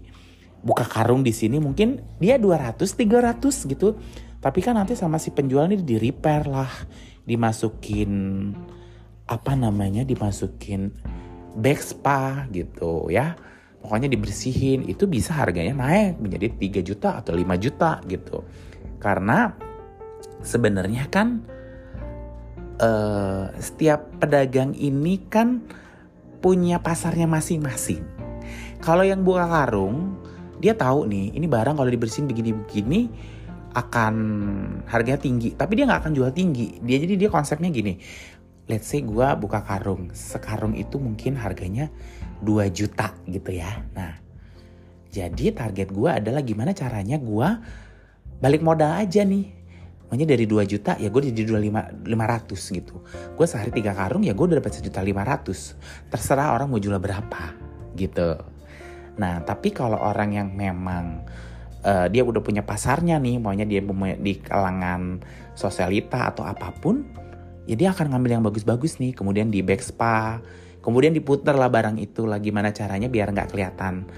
buka 0.60 0.84
karung 0.84 1.24
di 1.24 1.32
sini 1.32 1.64
mungkin 1.64 2.04
dia 2.20 2.36
200 2.36 2.76
300 2.76 3.72
gitu. 3.72 3.96
Tapi 4.44 4.60
kan 4.60 4.76
nanti 4.76 5.00
sama 5.00 5.16
si 5.16 5.32
penjual 5.32 5.72
ini 5.72 5.80
di 5.80 5.96
repair 5.96 6.44
lah 6.48 6.68
dimasukin 7.24 8.12
apa 9.30 9.54
namanya 9.56 10.04
dimasukin 10.04 10.92
back 11.56 11.80
spa 11.80 12.50
gitu 12.52 13.08
ya. 13.08 13.40
Pokoknya 13.80 14.12
dibersihin 14.12 14.92
itu 14.92 15.08
bisa 15.08 15.32
harganya 15.40 15.88
naik 15.88 16.20
menjadi 16.20 16.52
3 16.52 16.84
juta 16.84 17.10
atau 17.24 17.32
5 17.32 17.64
juta 17.64 18.04
gitu. 18.12 18.44
Karena 19.00 19.56
sebenarnya 20.44 21.08
kan 21.08 21.59
uh, 22.80 23.52
setiap 23.60 24.08
pedagang 24.18 24.74
ini 24.74 25.22
kan 25.28 25.64
punya 26.40 26.80
pasarnya 26.80 27.28
masing-masing. 27.28 28.02
Kalau 28.80 29.04
yang 29.04 29.28
buka 29.28 29.46
karung, 29.46 30.16
dia 30.64 30.72
tahu 30.72 31.08
nih, 31.08 31.36
ini 31.36 31.46
barang 31.46 31.76
kalau 31.76 31.92
dibersihin 31.92 32.32
begini-begini 32.32 33.12
akan 33.76 34.16
harganya 34.90 35.20
tinggi, 35.20 35.54
tapi 35.54 35.78
dia 35.78 35.86
nggak 35.86 36.08
akan 36.08 36.14
jual 36.16 36.32
tinggi. 36.32 36.80
Dia 36.82 36.98
jadi 36.98 37.28
dia 37.28 37.30
konsepnya 37.30 37.70
gini. 37.70 38.00
Let's 38.70 38.88
say 38.88 39.04
gue 39.04 39.28
buka 39.38 39.66
karung, 39.66 40.14
sekarung 40.16 40.78
itu 40.78 41.02
mungkin 41.02 41.36
harganya 41.36 41.90
2 42.46 42.70
juta 42.72 43.12
gitu 43.26 43.50
ya. 43.52 43.82
Nah, 43.98 44.14
jadi 45.10 45.52
target 45.52 45.90
gue 45.90 46.10
adalah 46.10 46.46
gimana 46.46 46.72
caranya 46.72 47.18
gue 47.18 47.50
balik 48.40 48.64
modal 48.64 48.94
aja 48.96 49.26
nih 49.26 49.59
Makanya 50.10 50.34
dari 50.34 50.50
2 50.50 50.66
juta 50.66 50.98
ya 50.98 51.14
gue 51.14 51.22
jadi 51.30 51.46
jual 51.46 51.62
5, 51.62 52.10
500 52.10 52.78
gitu. 52.82 53.06
Gue 53.38 53.46
sehari 53.46 53.70
tiga 53.70 53.94
karung 53.94 54.26
ya 54.26 54.34
gue 54.34 54.42
udah 54.42 54.58
dapat 54.58 54.74
sejuta 54.82 55.06
500. 55.06 56.10
Terserah 56.10 56.58
orang 56.58 56.68
mau 56.74 56.82
jual 56.82 56.98
berapa 56.98 57.54
gitu. 57.94 58.42
Nah 59.22 59.46
tapi 59.46 59.70
kalau 59.70 60.02
orang 60.02 60.34
yang 60.34 60.50
memang 60.50 61.22
uh, 61.86 62.10
dia 62.10 62.26
udah 62.26 62.42
punya 62.42 62.66
pasarnya 62.66 63.22
nih, 63.22 63.38
maunya 63.38 63.70
dia 63.70 63.86
di 64.18 64.34
kalangan 64.42 65.22
sosialita 65.54 66.34
atau 66.34 66.42
apa 66.42 66.74
pun, 66.74 67.06
ya 67.70 67.78
dia 67.78 67.94
akan 67.94 68.10
ngambil 68.10 68.42
yang 68.42 68.44
bagus-bagus 68.50 68.98
nih. 68.98 69.14
Kemudian 69.14 69.54
di 69.54 69.62
back 69.62 69.86
spa, 69.86 70.42
kemudian 70.82 71.14
diputer 71.14 71.54
lah 71.54 71.70
barang 71.70 72.02
itu 72.02 72.26
lah 72.26 72.42
gimana 72.42 72.74
caranya 72.74 73.06
biar 73.06 73.30
nggak 73.30 73.54
kelihatan 73.54 74.10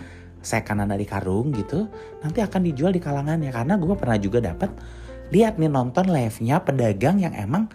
saya 0.42 0.66
kanan 0.66 0.90
dari 0.90 1.06
karung 1.06 1.54
gitu 1.54 1.86
nanti 2.26 2.42
akan 2.42 2.66
dijual 2.66 2.90
di 2.90 2.98
kalangannya 2.98 3.54
karena 3.54 3.78
gue 3.78 3.94
pernah 3.94 4.18
juga 4.18 4.42
dapat 4.42 4.74
lihat 5.32 5.58
nih 5.58 5.72
nonton 5.72 6.12
live-nya 6.12 6.60
pedagang 6.62 7.18
yang 7.24 7.32
emang 7.34 7.72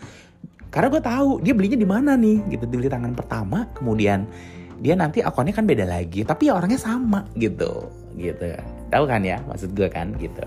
karena 0.69 0.93
gue 0.93 1.03
tahu 1.03 1.31
dia 1.41 1.57
belinya 1.57 1.79
di 1.81 1.89
mana 1.89 2.13
nih 2.21 2.53
gitu. 2.53 2.65
Dibeli 2.69 2.93
tangan 2.93 3.17
pertama 3.17 3.65
kemudian 3.73 4.29
dia 4.77 4.93
nanti 4.93 5.25
akunnya 5.25 5.57
kan 5.57 5.65
beda 5.65 5.89
lagi 5.89 6.21
tapi 6.21 6.53
ya 6.53 6.61
orangnya 6.61 6.77
sama 6.77 7.25
gitu 7.33 7.89
gitu. 8.21 8.45
Tahu 8.93 9.05
kan 9.09 9.25
ya 9.25 9.41
maksud 9.49 9.73
gue 9.73 9.89
kan 9.89 10.13
gitu. 10.21 10.47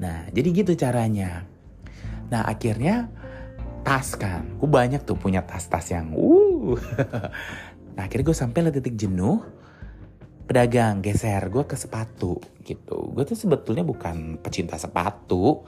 Nah 0.00 0.24
jadi 0.32 0.48
gitu 0.56 0.72
caranya. 0.72 1.44
Nah 2.32 2.48
akhirnya 2.48 3.12
tas 3.84 4.16
kan 4.16 4.56
gue 4.56 4.68
banyak 4.68 5.04
tuh 5.04 5.20
punya 5.20 5.44
tas-tas 5.44 5.84
yang 5.92 6.16
uh. 6.16 6.80
Nah 7.96 8.08
akhirnya 8.08 8.24
gue 8.32 8.36
sampai 8.36 8.72
titik 8.72 8.96
jenuh 8.96 9.44
pedagang 10.48 11.04
geser 11.04 11.52
gue 11.52 11.64
ke 11.68 11.76
sepatu 11.76 12.40
gitu. 12.64 13.12
Gue 13.12 13.28
tuh 13.28 13.36
sebetulnya 13.36 13.84
bukan 13.84 14.40
pecinta 14.40 14.80
sepatu 14.80 15.60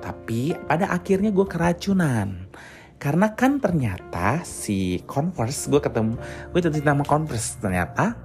tapi 0.00 0.54
pada 0.66 0.92
akhirnya 0.92 1.32
gue 1.32 1.46
keracunan. 1.48 2.48
Karena 2.96 3.36
kan 3.36 3.60
ternyata 3.60 4.40
si 4.40 5.04
Converse, 5.04 5.68
gue 5.68 5.80
ketemu, 5.84 6.16
gue 6.52 6.60
jatuh 6.64 6.80
nama 6.80 7.04
Converse 7.04 7.60
ternyata. 7.60 8.16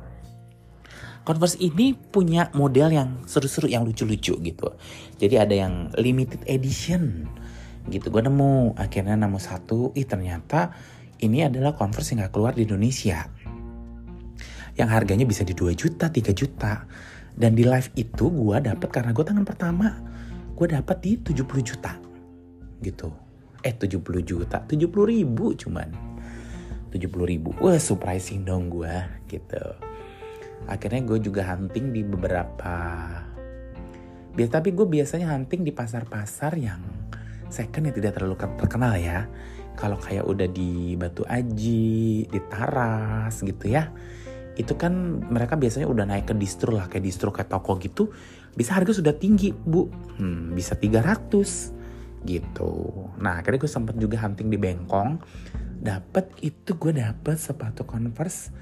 Converse 1.21 1.59
ini 1.61 1.93
punya 1.93 2.49
model 2.55 2.89
yang 2.89 3.09
seru-seru, 3.27 3.67
yang 3.67 3.83
lucu-lucu 3.83 4.39
gitu. 4.41 4.67
Jadi 5.19 5.35
ada 5.37 5.53
yang 5.53 5.91
limited 5.99 6.41
edition 6.47 7.27
gitu. 7.91 8.07
Gue 8.09 8.23
nemu, 8.23 8.79
akhirnya 8.79 9.19
nemu 9.19 9.37
satu, 9.37 9.91
ih 9.93 10.07
ternyata 10.07 10.71
ini 11.19 11.45
adalah 11.45 11.75
Converse 11.75 12.15
yang 12.15 12.25
gak 12.25 12.33
keluar 12.33 12.55
di 12.55 12.63
Indonesia. 12.65 13.27
Yang 14.79 14.89
harganya 14.89 15.27
bisa 15.27 15.43
di 15.43 15.51
2 15.51 15.75
juta, 15.75 16.07
3 16.09 16.31
juta. 16.31 16.87
Dan 17.35 17.59
di 17.59 17.67
live 17.67 17.91
itu 17.99 18.31
gue 18.31 18.57
dapet 18.63 18.87
karena 18.87 19.11
gue 19.11 19.23
tangan 19.23 19.45
pertama 19.45 20.10
gue 20.61 20.77
dapat 20.77 21.01
di 21.01 21.17
70 21.17 21.41
juta. 21.65 21.97
Gitu. 22.85 23.09
Eh 23.65 23.73
70 23.73 23.97
juta. 24.21 24.61
70 24.61 24.93
ribu 25.09 25.57
cuman. 25.57 25.89
70 26.93 27.01
ribu. 27.25 27.49
Wah 27.57 27.81
surprising 27.81 28.45
dong 28.45 28.69
gue 28.69 29.25
gitu. 29.25 29.57
Akhirnya 30.69 31.01
gue 31.01 31.17
juga 31.17 31.49
hunting 31.49 31.89
di 31.89 32.05
beberapa 32.05 32.77
biasa 34.37 34.61
tapi 34.61 34.69
gue 34.77 34.85
biasanya 34.85 35.33
hunting 35.33 35.65
di 35.65 35.73
pasar-pasar 35.73 36.53
yang 36.61 36.79
second 37.49 37.89
yang 37.89 37.95
tidak 37.97 38.21
terlalu 38.21 38.37
terkenal 38.37 38.93
ya. 39.01 39.25
Kalau 39.73 39.97
kayak 39.97 40.29
udah 40.29 40.45
di 40.45 40.93
Batu 40.93 41.25
Aji 41.25 42.29
di 42.29 42.39
Taras 42.53 43.41
gitu 43.41 43.65
ya. 43.65 43.89
Itu 44.53 44.77
kan 44.77 45.25
mereka 45.25 45.57
biasanya 45.57 45.89
udah 45.89 46.05
naik 46.05 46.29
ke 46.29 46.37
distro 46.37 46.77
lah 46.77 46.85
kayak 46.85 47.01
distro 47.01 47.33
kayak 47.33 47.49
toko 47.49 47.81
gitu 47.81 48.13
bisa 48.55 48.75
harga 48.75 48.99
sudah 48.99 49.15
tinggi 49.15 49.55
bu. 49.55 49.87
Hmm, 50.19 50.51
bisa 50.51 50.75
300 50.75 51.73
gitu. 52.27 52.73
Nah 53.17 53.41
akhirnya 53.41 53.59
gue 53.61 53.71
sempat 53.71 53.95
juga 53.97 54.21
hunting 54.21 54.51
di 54.51 54.57
Bengkong. 54.59 55.21
Dapat 55.81 56.45
itu 56.45 56.77
gue 56.77 56.93
dapet 56.93 57.37
sepatu 57.41 57.81
converse 57.87 58.53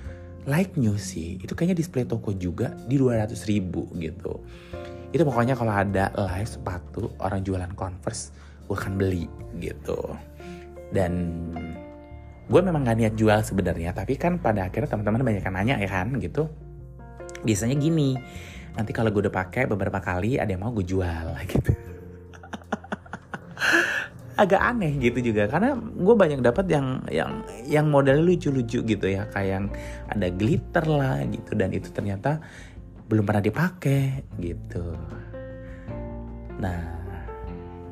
like 0.48 0.80
new 0.80 0.96
sih. 0.96 1.42
Itu 1.42 1.58
kayaknya 1.58 1.76
display 1.76 2.08
toko 2.08 2.32
juga 2.32 2.72
di 2.88 2.96
200 2.96 3.36
ribu 3.50 3.90
gitu. 4.00 4.40
Itu 5.12 5.26
pokoknya 5.26 5.58
kalau 5.58 5.74
ada 5.74 6.14
live 6.16 6.50
sepatu 6.50 7.12
orang 7.20 7.44
jualan 7.44 7.72
converse 7.76 8.32
gue 8.70 8.76
akan 8.78 8.96
beli 8.96 9.26
gitu. 9.60 10.00
Dan 10.94 11.14
gue 12.50 12.62
memang 12.66 12.82
gak 12.82 12.98
niat 12.98 13.14
jual 13.14 13.46
sebenarnya 13.46 13.94
tapi 13.94 14.18
kan 14.18 14.42
pada 14.42 14.66
akhirnya 14.66 14.90
teman-teman 14.90 15.22
banyak 15.22 15.44
yang 15.44 15.56
nanya 15.58 15.76
ya 15.82 15.90
kan 15.90 16.08
gitu. 16.22 16.48
Biasanya 17.44 17.76
gini 17.76 18.16
nanti 18.76 18.92
kalau 18.94 19.10
gue 19.10 19.30
udah 19.30 19.36
pakai 19.36 19.66
beberapa 19.66 19.98
kali 20.02 20.38
ada 20.38 20.50
yang 20.52 20.62
mau 20.62 20.74
gue 20.74 20.86
jual 20.86 21.26
gitu. 21.52 21.72
Agak 24.40 24.62
aneh 24.64 24.96
gitu 25.04 25.20
juga 25.20 25.52
karena 25.52 25.76
gue 25.76 26.16
banyak 26.16 26.40
dapat 26.40 26.72
yang 26.72 27.04
yang 27.12 27.44
yang 27.68 27.86
modelnya 27.92 28.24
lucu-lucu 28.24 28.80
gitu 28.88 29.06
ya 29.12 29.28
kayak 29.36 29.52
yang 29.52 29.66
ada 30.08 30.28
glitter 30.32 30.86
lah 30.88 31.20
gitu 31.28 31.52
dan 31.60 31.76
itu 31.76 31.92
ternyata 31.92 32.40
belum 33.12 33.28
pernah 33.28 33.44
dipakai 33.44 34.24
gitu. 34.40 34.96
Nah 36.64 36.82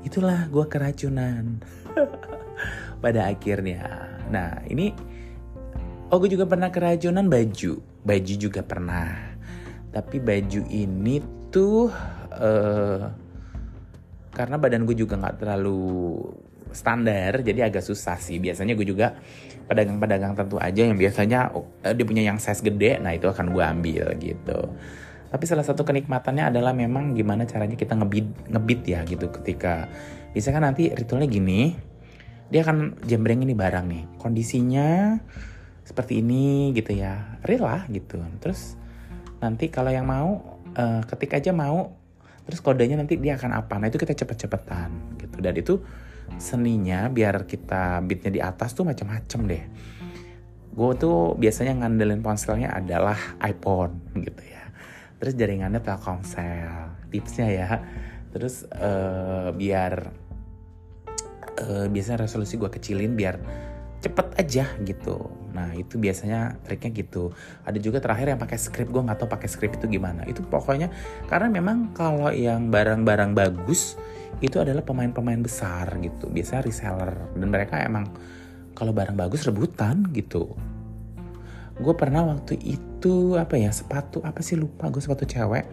itulah 0.07 0.47
gue 0.47 0.65
keracunan 0.71 1.59
pada 3.03 3.27
akhirnya. 3.27 4.07
Nah 4.31 4.63
ini 4.71 4.95
oh 6.07 6.15
gue 6.15 6.31
juga 6.31 6.47
pernah 6.47 6.71
keracunan 6.71 7.27
baju. 7.27 7.83
Baju 8.07 8.33
juga 8.39 8.63
pernah 8.63 9.26
tapi 9.97 10.21
baju 10.21 10.61
ini 10.69 11.17
tuh 11.49 11.89
uh, 12.37 13.01
karena 14.29 14.55
badan 14.61 14.85
gue 14.85 14.93
juga 14.93 15.17
nggak 15.17 15.41
terlalu 15.41 16.21
standar 16.69 17.41
jadi 17.41 17.65
agak 17.65 17.81
susah 17.81 18.21
sih. 18.21 18.37
Biasanya 18.37 18.77
gue 18.77 18.85
juga 18.85 19.17
pedagang-pedagang 19.65 20.37
tentu 20.37 20.61
aja 20.61 20.85
yang 20.85 21.01
biasanya 21.01 21.49
uh, 21.49 21.93
dia 21.97 22.05
punya 22.05 22.21
yang 22.21 22.37
size 22.37 22.61
gede 22.61 23.01
nah 23.01 23.09
itu 23.17 23.25
akan 23.25 23.49
gue 23.49 23.63
ambil 23.65 24.05
gitu. 24.21 24.69
Tapi 25.33 25.43
salah 25.49 25.65
satu 25.65 25.81
kenikmatannya 25.81 26.53
adalah 26.53 26.77
memang 26.77 27.17
gimana 27.17 27.49
caranya 27.49 27.73
kita 27.73 27.97
ngebit 27.97 28.53
ngebit 28.53 28.81
ya 28.85 29.01
gitu. 29.01 29.33
Ketika 29.33 29.89
bisa 30.29 30.53
kan 30.53 30.61
nanti 30.61 30.93
ritualnya 30.93 31.25
gini 31.25 31.73
dia 32.53 32.61
akan 32.61 33.01
jembreng 33.01 33.41
ini 33.41 33.57
barang 33.57 33.85
nih. 33.89 34.03
Kondisinya 34.21 35.17
seperti 35.81 36.21
ini 36.21 36.69
gitu 36.77 36.93
ya. 36.93 37.41
Real 37.41 37.65
lah 37.65 37.81
gitu. 37.89 38.21
Terus 38.37 38.77
nanti 39.37 39.69
kalau 39.69 39.93
yang 39.93 40.09
mau 40.09 40.59
uh, 40.73 41.01
ketik 41.05 41.37
aja 41.37 41.53
mau 41.53 41.93
terus 42.47 42.63
kodenya 42.63 42.95
nanti 42.95 43.19
dia 43.19 43.35
akan 43.35 43.59
apa. 43.59 43.75
Nah 43.75 43.91
itu 43.91 43.99
kita 43.99 44.15
cepet-cepetan 44.15 45.19
gitu. 45.19 45.37
Dan 45.43 45.53
itu 45.59 45.73
seninya 46.39 47.07
biar 47.11 47.43
kita 47.43 47.99
beatnya 48.03 48.31
di 48.31 48.41
atas 48.43 48.71
tuh 48.71 48.87
macam-macam 48.87 49.39
deh. 49.47 49.63
Gue 50.77 50.91
tuh 50.95 51.33
biasanya 51.35 51.83
ngandelin 51.83 52.21
ponselnya 52.23 52.71
adalah 52.71 53.17
iPhone 53.43 54.15
gitu 54.21 54.43
ya. 54.45 54.63
Terus 55.17 55.33
jaringannya 55.35 55.81
Telkomsel 55.81 57.09
tipsnya 57.11 57.47
ya. 57.49 57.69
Terus 58.31 58.63
uh, 58.69 59.51
biar 59.51 59.93
uh, 61.57 61.87
biasanya 61.89 62.29
resolusi 62.29 62.55
gue 62.55 62.69
kecilin 62.69 63.17
biar 63.17 63.35
cepet 63.97 64.27
aja 64.37 64.65
gitu. 64.85 65.17
Nah 65.57 65.73
itu 65.73 65.97
biasanya 65.97 66.61
triknya 66.61 66.91
gitu. 67.01 67.33
Ada 67.65 67.81
juga 67.81 67.97
terakhir 67.97 68.29
yang 68.29 68.41
pakai 68.41 68.57
script 68.61 68.93
gue 68.93 69.01
nggak 69.01 69.17
tahu 69.17 69.29
pakai 69.29 69.49
script 69.49 69.81
itu 69.81 69.97
gimana. 69.97 70.21
Itu 70.29 70.45
pokoknya 70.45 70.93
karena 71.25 71.49
memang 71.49 71.97
kalau 71.97 72.29
yang 72.29 72.69
barang-barang 72.69 73.33
bagus 73.33 73.97
itu 74.37 74.61
adalah 74.61 74.85
pemain-pemain 74.85 75.41
besar 75.41 75.97
gitu. 75.97 76.29
Biasanya 76.29 76.61
reseller. 76.61 77.13
Dan 77.33 77.49
mereka 77.49 77.81
emang 77.81 78.05
kalau 78.77 78.93
barang 78.93 79.17
bagus 79.17 79.49
rebutan 79.49 80.05
gitu. 80.13 80.53
Gue 81.77 81.93
pernah 81.97 82.25
waktu 82.25 82.57
itu 82.61 83.37
apa 83.37 83.57
ya 83.57 83.73
sepatu 83.73 84.21
apa 84.21 84.41
sih 84.45 84.57
lupa 84.57 84.93
gue 84.93 85.01
sepatu 85.01 85.25
cewek. 85.25 85.65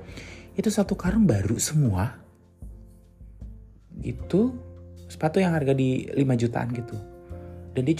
Itu 0.56 0.72
satu 0.72 0.96
karung 0.96 1.28
baru 1.28 1.60
semua. 1.60 2.08
Itu 4.00 4.56
sepatu 5.12 5.44
yang 5.44 5.52
harga 5.52 5.76
di 5.76 6.08
5 6.08 6.40
jutaan 6.40 6.72
gitu 6.72 7.13
dan 7.74 7.82
dia 7.90 7.94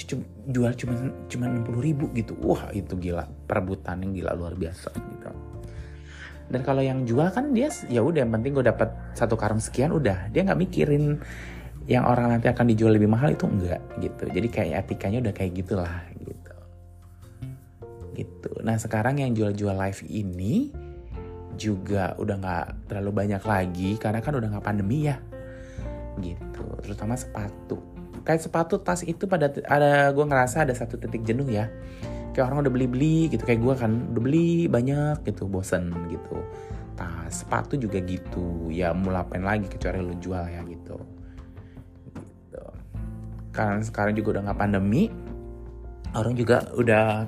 jual 0.54 0.73
cuma 0.78 0.95
cuma 1.26 1.45
enam 1.50 1.66
ribu 1.83 2.07
gitu. 2.14 2.38
Wah 2.38 2.71
itu 2.71 2.95
gila. 2.95 3.26
Perebutan 3.50 4.07
yang 4.07 4.14
gila 4.14 4.33
luar 4.38 4.54
biasa 4.54 4.95
gitu. 4.95 5.31
Dan 6.47 6.61
kalau 6.62 6.78
yang 6.85 7.02
jual 7.02 7.26
kan 7.35 7.50
dia 7.50 7.73
ya 7.90 7.99
udah 8.04 8.23
yang 8.23 8.33
penting 8.38 8.54
gue 8.54 8.64
dapat 8.64 8.95
satu 9.19 9.35
karung 9.35 9.59
sekian 9.59 9.90
udah. 9.90 10.31
Dia 10.31 10.47
nggak 10.47 10.61
mikirin 10.62 11.19
yang 11.90 12.07
orang 12.07 12.38
nanti 12.38 12.47
akan 12.49 12.71
dijual 12.71 12.95
lebih 12.95 13.11
mahal 13.11 13.35
itu 13.35 13.50
enggak 13.50 13.83
gitu. 13.99 14.25
Jadi 14.31 14.49
kayak 14.49 14.87
etikanya 14.87 15.19
udah 15.26 15.35
kayak 15.35 15.52
gitulah 15.59 15.95
gitu. 16.23 16.54
Gitu. 18.14 18.50
Nah 18.62 18.78
sekarang 18.78 19.19
yang 19.19 19.35
jual-jual 19.35 19.75
live 19.75 20.00
ini 20.07 20.71
juga 21.59 22.14
udah 22.14 22.37
nggak 22.38 22.66
terlalu 22.90 23.26
banyak 23.26 23.43
lagi 23.43 23.90
karena 23.99 24.23
kan 24.23 24.38
udah 24.38 24.49
nggak 24.54 24.64
pandemi 24.64 25.11
ya. 25.11 25.19
Gitu. 26.23 26.62
Terutama 26.87 27.19
sepatu 27.19 27.93
kayak 28.25 28.40
sepatu 28.40 28.81
tas 28.81 29.04
itu 29.04 29.28
pada 29.28 29.52
ada 29.69 30.11
gue 30.11 30.25
ngerasa 30.25 30.64
ada 30.64 30.75
satu 30.75 30.97
titik 30.97 31.23
jenuh 31.23 31.47
ya. 31.47 31.69
Kayak 32.35 32.50
orang 32.50 32.66
udah 32.66 32.73
beli 32.73 32.87
beli 32.90 33.19
gitu 33.31 33.47
kayak 33.47 33.62
gue 33.62 33.75
kan 33.78 33.93
udah 34.11 34.23
beli 34.25 34.66
banyak 34.66 35.23
gitu 35.28 35.47
bosen 35.47 35.93
gitu. 36.11 36.40
Tas 36.99 37.45
sepatu 37.45 37.78
juga 37.78 38.00
gitu. 38.02 38.73
Ya 38.73 38.90
mau 38.97 39.12
lagi 39.14 39.69
kecuali 39.71 40.02
lu 40.02 40.16
jual 40.19 40.45
ya 40.50 40.64
gitu. 40.66 40.99
Gitu. 42.16 42.64
Karena 43.54 43.85
sekarang 43.85 44.19
juga 44.19 44.40
udah 44.40 44.43
nggak 44.50 44.59
pandemi 44.59 45.12
orang 46.14 46.35
juga 46.35 46.71
udah 46.75 47.26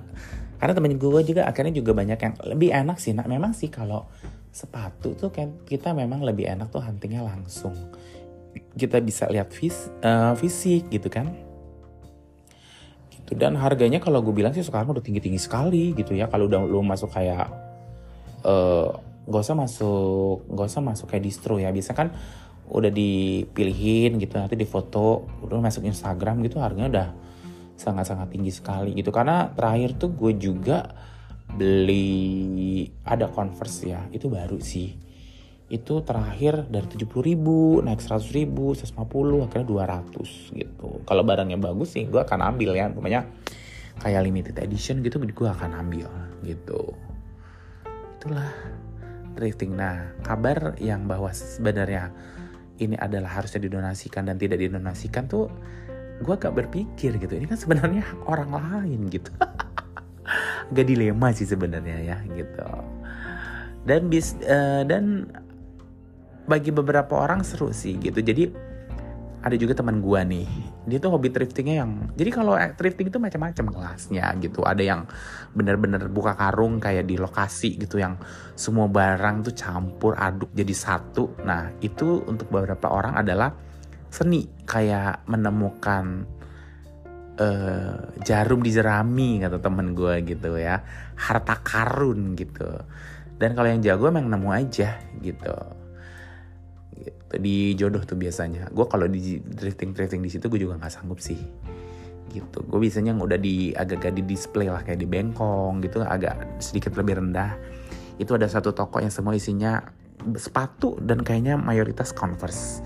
karena 0.56 0.72
temen 0.72 0.96
gue 0.96 1.20
juga 1.26 1.44
akhirnya 1.44 1.74
juga 1.76 1.92
banyak 1.92 2.18
yang 2.18 2.34
lebih 2.48 2.70
enak 2.72 2.96
sih. 2.96 3.12
Nah 3.12 3.28
memang 3.28 3.52
sih 3.52 3.68
kalau 3.68 4.08
sepatu 4.48 5.12
tuh 5.12 5.28
kan 5.28 5.52
kita 5.68 5.92
memang 5.92 6.24
lebih 6.24 6.48
enak 6.48 6.72
tuh 6.72 6.80
huntingnya 6.80 7.20
langsung 7.20 7.76
kita 8.76 9.00
bisa 9.00 9.24
lihat 9.32 9.48
vis, 9.56 9.88
uh, 10.04 10.36
fisik 10.36 10.92
gitu 10.92 11.08
kan. 11.08 11.32
Gitu. 13.08 13.32
Dan 13.34 13.56
harganya 13.56 13.98
kalau 13.98 14.20
gue 14.20 14.36
bilang 14.36 14.52
sih 14.52 14.62
sekarang 14.62 14.92
udah 14.92 15.00
tinggi 15.00 15.24
tinggi 15.24 15.40
sekali 15.40 15.96
gitu 15.96 16.12
ya. 16.12 16.28
Kalau 16.28 16.46
udah 16.46 16.60
lu 16.62 16.84
masuk 16.84 17.08
kayak 17.10 17.48
uh, 18.44 18.92
gak 19.26 19.42
usah 19.42 19.56
masuk 19.56 20.44
gak 20.52 20.68
usah 20.68 20.82
masuk 20.84 21.06
kayak 21.08 21.24
distro 21.24 21.56
ya. 21.56 21.72
Bisa 21.72 21.96
kan 21.96 22.12
udah 22.68 22.92
dipilihin 22.92 24.18
gitu 24.20 24.36
nanti 24.36 24.58
difoto 24.58 25.24
udah 25.46 25.62
masuk 25.62 25.86
Instagram 25.86 26.42
gitu 26.42 26.58
harganya 26.58 26.90
udah 26.90 27.08
sangat-sangat 27.80 28.28
tinggi 28.28 28.52
sekali 28.52 28.92
gitu. 28.92 29.08
Karena 29.08 29.48
terakhir 29.56 29.96
tuh 29.96 30.12
gue 30.12 30.36
juga 30.36 30.84
beli 31.48 32.84
ada 33.08 33.32
converse 33.32 33.88
ya. 33.88 34.04
Itu 34.12 34.28
baru 34.28 34.60
sih 34.60 35.05
itu 35.66 35.98
terakhir 36.06 36.70
dari 36.70 36.86
70 36.86 37.10
ribu 37.26 37.82
naik 37.82 37.98
100 37.98 38.22
ribu 38.38 38.70
150 38.78 39.50
akhirnya 39.50 39.66
200 39.66 40.54
gitu. 40.54 40.88
Kalau 41.02 41.22
barangnya 41.26 41.58
bagus 41.58 41.98
sih 41.98 42.06
gue 42.06 42.22
akan 42.22 42.54
ambil 42.54 42.78
ya. 42.78 42.86
Pokoknya 42.86 43.26
kayak 43.98 44.22
limited 44.22 44.56
edition 44.62 45.02
gitu 45.02 45.18
gue 45.18 45.48
akan 45.50 45.74
ambil 45.74 46.06
gitu. 46.46 46.94
Itulah 48.22 48.46
drifting. 49.34 49.74
Nah 49.74 50.14
kabar 50.22 50.78
yang 50.78 51.10
bahwa 51.10 51.34
sebenarnya 51.34 52.14
ini 52.78 52.94
adalah 52.94 53.42
harusnya 53.42 53.66
didonasikan 53.66 54.28
dan 54.30 54.38
tidak 54.38 54.62
didonasikan 54.62 55.26
tuh 55.26 55.50
gue 56.22 56.34
gak 56.38 56.54
berpikir 56.54 57.18
gitu. 57.18 57.34
Ini 57.34 57.50
kan 57.50 57.58
sebenarnya 57.58 58.06
orang 58.30 58.54
lain 58.54 59.10
gitu. 59.10 59.34
Gak 60.74 60.86
dilema 60.86 61.34
sih 61.34 61.44
sebenarnya 61.44 61.98
ya 62.06 62.16
gitu. 62.38 62.66
Dan 63.86 64.10
bis 64.10 64.34
uh, 64.46 64.82
dan 64.82 65.30
bagi 66.46 66.70
beberapa 66.70 67.18
orang 67.18 67.42
seru 67.42 67.74
sih 67.74 67.98
gitu. 67.98 68.22
Jadi 68.22 68.74
ada 69.46 69.54
juga 69.54 69.78
teman 69.78 70.02
gua 70.02 70.26
nih. 70.26 70.46
Dia 70.90 70.98
tuh 70.98 71.14
hobi 71.14 71.30
thriftingnya 71.30 71.86
yang 71.86 72.10
jadi 72.18 72.30
kalau 72.34 72.58
thrifting 72.74 73.14
itu 73.14 73.18
macam-macam 73.22 73.64
kelasnya 73.70 74.26
gitu. 74.42 74.66
Ada 74.66 74.82
yang 74.82 75.06
bener-bener 75.54 76.10
buka 76.10 76.34
karung 76.34 76.82
kayak 76.82 77.06
di 77.06 77.14
lokasi 77.14 77.78
gitu 77.78 78.02
yang 78.02 78.18
semua 78.58 78.90
barang 78.90 79.46
tuh 79.46 79.54
campur 79.54 80.18
aduk 80.18 80.50
jadi 80.50 80.74
satu. 80.74 81.46
Nah 81.46 81.70
itu 81.78 82.26
untuk 82.26 82.50
beberapa 82.50 82.90
orang 82.90 83.22
adalah 83.22 83.54
seni. 84.10 84.50
Kayak 84.66 85.22
menemukan 85.30 86.26
uh, 87.38 88.18
jarum 88.26 88.66
di 88.66 88.74
jerami 88.74 89.38
kata 89.38 89.62
temen 89.62 89.94
gue 89.94 90.26
gitu 90.26 90.58
ya. 90.58 90.82
Harta 91.14 91.62
karun 91.62 92.34
gitu. 92.34 92.66
Dan 93.38 93.54
kalau 93.54 93.70
yang 93.70 93.78
jago 93.78 94.10
emang 94.10 94.26
nemu 94.26 94.50
aja 94.50 94.98
gitu 95.22 95.85
di 97.34 97.74
jodoh 97.74 98.02
tuh 98.06 98.14
biasanya. 98.14 98.70
Gue 98.70 98.86
kalau 98.86 99.10
di 99.10 99.42
drifting 99.42 99.90
drifting 99.90 100.22
di 100.22 100.30
situ 100.30 100.46
gue 100.46 100.62
juga 100.62 100.78
nggak 100.78 100.92
sanggup 100.92 101.18
sih. 101.18 101.38
Gitu. 102.30 102.58
Gue 102.70 102.78
biasanya 102.78 103.18
udah 103.18 103.38
di 103.38 103.74
agak-agak 103.74 104.14
di 104.14 104.22
display 104.22 104.70
lah 104.70 104.86
kayak 104.86 105.02
di 105.02 105.08
bengkong 105.08 105.82
gitu 105.82 106.06
agak 106.06 106.62
sedikit 106.62 106.94
lebih 106.94 107.18
rendah. 107.18 107.58
Itu 108.22 108.38
ada 108.38 108.46
satu 108.46 108.70
toko 108.70 109.02
yang 109.02 109.10
semua 109.10 109.34
isinya 109.34 109.82
sepatu 110.38 110.96
dan 111.02 111.26
kayaknya 111.26 111.58
mayoritas 111.58 112.14
converse. 112.14 112.80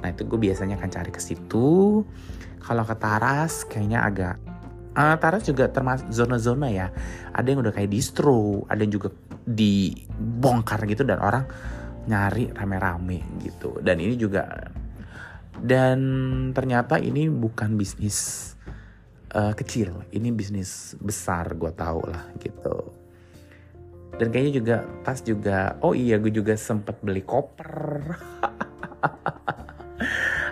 Nah 0.00 0.14
itu 0.14 0.24
gue 0.24 0.38
biasanya 0.38 0.78
akan 0.78 0.90
cari 0.90 1.10
ke 1.10 1.20
situ. 1.20 2.02
Kalau 2.60 2.84
ke 2.86 2.94
taras 2.94 3.66
kayaknya 3.66 4.06
agak 4.06 4.36
uh, 4.94 5.16
taras 5.18 5.42
juga 5.44 5.66
termasuk 5.66 6.08
zona-zona 6.14 6.70
ya. 6.70 6.88
Ada 7.34 7.46
yang 7.52 7.60
udah 7.66 7.74
kayak 7.74 7.90
distro 7.90 8.64
ada 8.70 8.80
yang 8.86 8.94
juga 8.94 9.10
dibongkar 9.50 10.84
gitu 10.86 11.02
dan 11.02 11.18
orang 11.18 11.44
nyari 12.08 12.48
rame-rame 12.54 13.20
gitu. 13.42 13.76
Dan 13.82 14.00
ini 14.00 14.16
juga 14.16 14.46
dan 15.60 16.00
ternyata 16.56 16.96
ini 16.96 17.28
bukan 17.28 17.76
bisnis 17.76 18.52
uh, 19.36 19.52
kecil. 19.52 20.08
Ini 20.08 20.32
bisnis 20.32 20.96
besar 20.96 21.52
gue 21.52 21.68
tau 21.76 22.00
lah 22.08 22.24
gitu. 22.40 22.96
Dan 24.16 24.32
kayaknya 24.32 24.52
juga 24.60 24.76
tas 25.04 25.20
juga 25.24 25.76
oh 25.84 25.96
iya 25.96 26.16
gue 26.16 26.32
juga 26.32 26.56
sempet 26.56 26.96
beli 27.04 27.24
koper. 27.24 28.08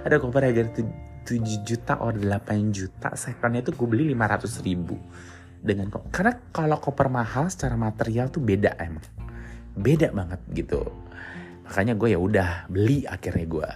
Ada 0.05 0.17
koper 0.21 0.43
harga 0.45 0.85
7 1.29 1.65
juta 1.65 2.01
or 2.01 2.17
8 2.17 2.73
juta. 2.73 3.13
Secondnya 3.17 3.65
itu 3.65 3.73
gue 3.73 3.89
beli 3.89 4.05
500 4.13 4.65
ribu. 4.65 4.97
Dengan 5.59 5.91
karena 6.13 6.39
kalau 6.55 6.79
koper 6.79 7.11
mahal 7.11 7.51
secara 7.51 7.77
material 7.77 8.31
tuh 8.33 8.41
beda 8.41 8.79
emang. 8.81 9.05
Beda 9.79 10.11
banget 10.11 10.41
gitu 10.55 11.08
makanya 11.69 11.93
gue 12.01 12.17
ya 12.17 12.19
udah 12.19 12.49
beli 12.73 13.05
akhirnya 13.05 13.45
gue. 13.45 13.71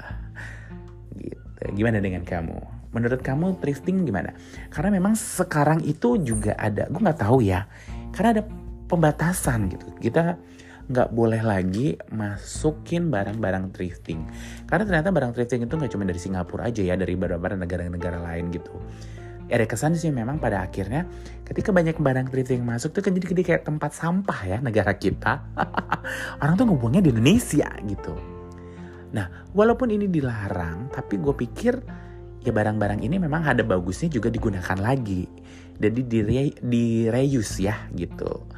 Gitu. 1.20 1.44
Gimana 1.76 2.00
dengan 2.00 2.24
kamu? 2.24 2.56
Menurut 2.96 3.20
kamu 3.20 3.60
thrifting 3.60 4.08
gimana? 4.08 4.32
Karena 4.72 4.96
memang 4.96 5.12
sekarang 5.12 5.84
itu 5.84 6.16
juga 6.24 6.56
ada 6.56 6.88
gue 6.88 6.96
nggak 6.96 7.20
tahu 7.20 7.44
ya. 7.44 7.68
Karena 8.16 8.40
ada 8.40 8.42
pembatasan 8.88 9.68
gitu. 9.68 9.84
Kita 10.00 10.40
nggak 10.88 11.08
boleh 11.12 11.44
lagi 11.44 12.00
masukin 12.08 13.12
barang-barang 13.12 13.76
thrifting. 13.76 14.24
Karena 14.64 14.88
ternyata 14.88 15.12
barang 15.12 15.36
thrifting 15.36 15.68
itu 15.68 15.76
nggak 15.76 15.92
cuma 15.92 16.08
dari 16.08 16.20
Singapura 16.20 16.72
aja 16.72 16.80
ya 16.80 16.96
dari 16.96 17.12
beberapa 17.12 17.52
negara-negara 17.52 18.24
lain 18.24 18.48
gitu 18.48 18.72
ada 19.50 19.64
kesan 19.66 19.98
sih 19.98 20.12
memang 20.14 20.38
pada 20.38 20.62
akhirnya 20.62 21.08
ketika 21.42 21.74
banyak 21.74 21.98
barang 21.98 22.30
thrifting 22.30 22.62
masuk 22.62 22.94
tuh 22.94 23.02
kan 23.02 23.12
jadi, 23.12 23.26
jadi 23.34 23.42
kayak 23.42 23.62
tempat 23.66 23.90
sampah 23.92 24.40
ya 24.46 24.58
negara 24.62 24.94
kita. 24.94 25.42
Orang 26.42 26.54
tuh 26.54 26.66
ngomongnya 26.70 27.02
di 27.02 27.10
Indonesia 27.10 27.68
gitu. 27.82 28.14
Nah, 29.12 29.52
walaupun 29.52 29.92
ini 29.92 30.08
dilarang, 30.08 30.88
tapi 30.88 31.20
gue 31.20 31.34
pikir 31.36 31.74
ya 32.42 32.50
barang-barang 32.50 33.04
ini 33.04 33.20
memang 33.20 33.44
ada 33.44 33.62
bagusnya 33.62 34.08
juga 34.08 34.32
digunakan 34.32 34.78
lagi. 34.80 35.28
Jadi 35.76 36.00
di, 36.06 36.18
re, 36.24 36.42
di 36.56 37.06
reuse 37.08 37.60
ya 37.60 37.76
gitu. 37.92 38.48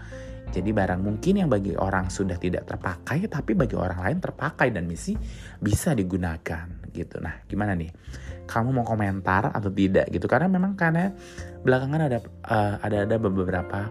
Jadi 0.54 0.70
barang 0.70 1.02
mungkin 1.02 1.42
yang 1.42 1.50
bagi 1.50 1.74
orang 1.74 2.14
sudah 2.14 2.38
tidak 2.38 2.70
terpakai 2.70 3.26
tapi 3.26 3.58
bagi 3.58 3.74
orang 3.74 3.98
lain 4.06 4.18
terpakai 4.22 4.70
dan 4.70 4.86
misi 4.86 5.18
bisa 5.58 5.98
digunakan 5.98 6.70
gitu. 6.94 7.18
Nah, 7.18 7.42
gimana 7.50 7.74
nih? 7.74 7.90
Kamu 8.44 8.76
mau 8.76 8.84
komentar 8.84 9.50
atau 9.50 9.72
tidak 9.72 10.08
gitu? 10.12 10.28
Karena 10.28 10.52
memang 10.52 10.76
karena 10.76 11.12
belakangan 11.64 12.00
ada 12.06 12.18
uh, 12.44 12.74
ada 12.80 12.96
ada 13.08 13.16
beberapa 13.16 13.88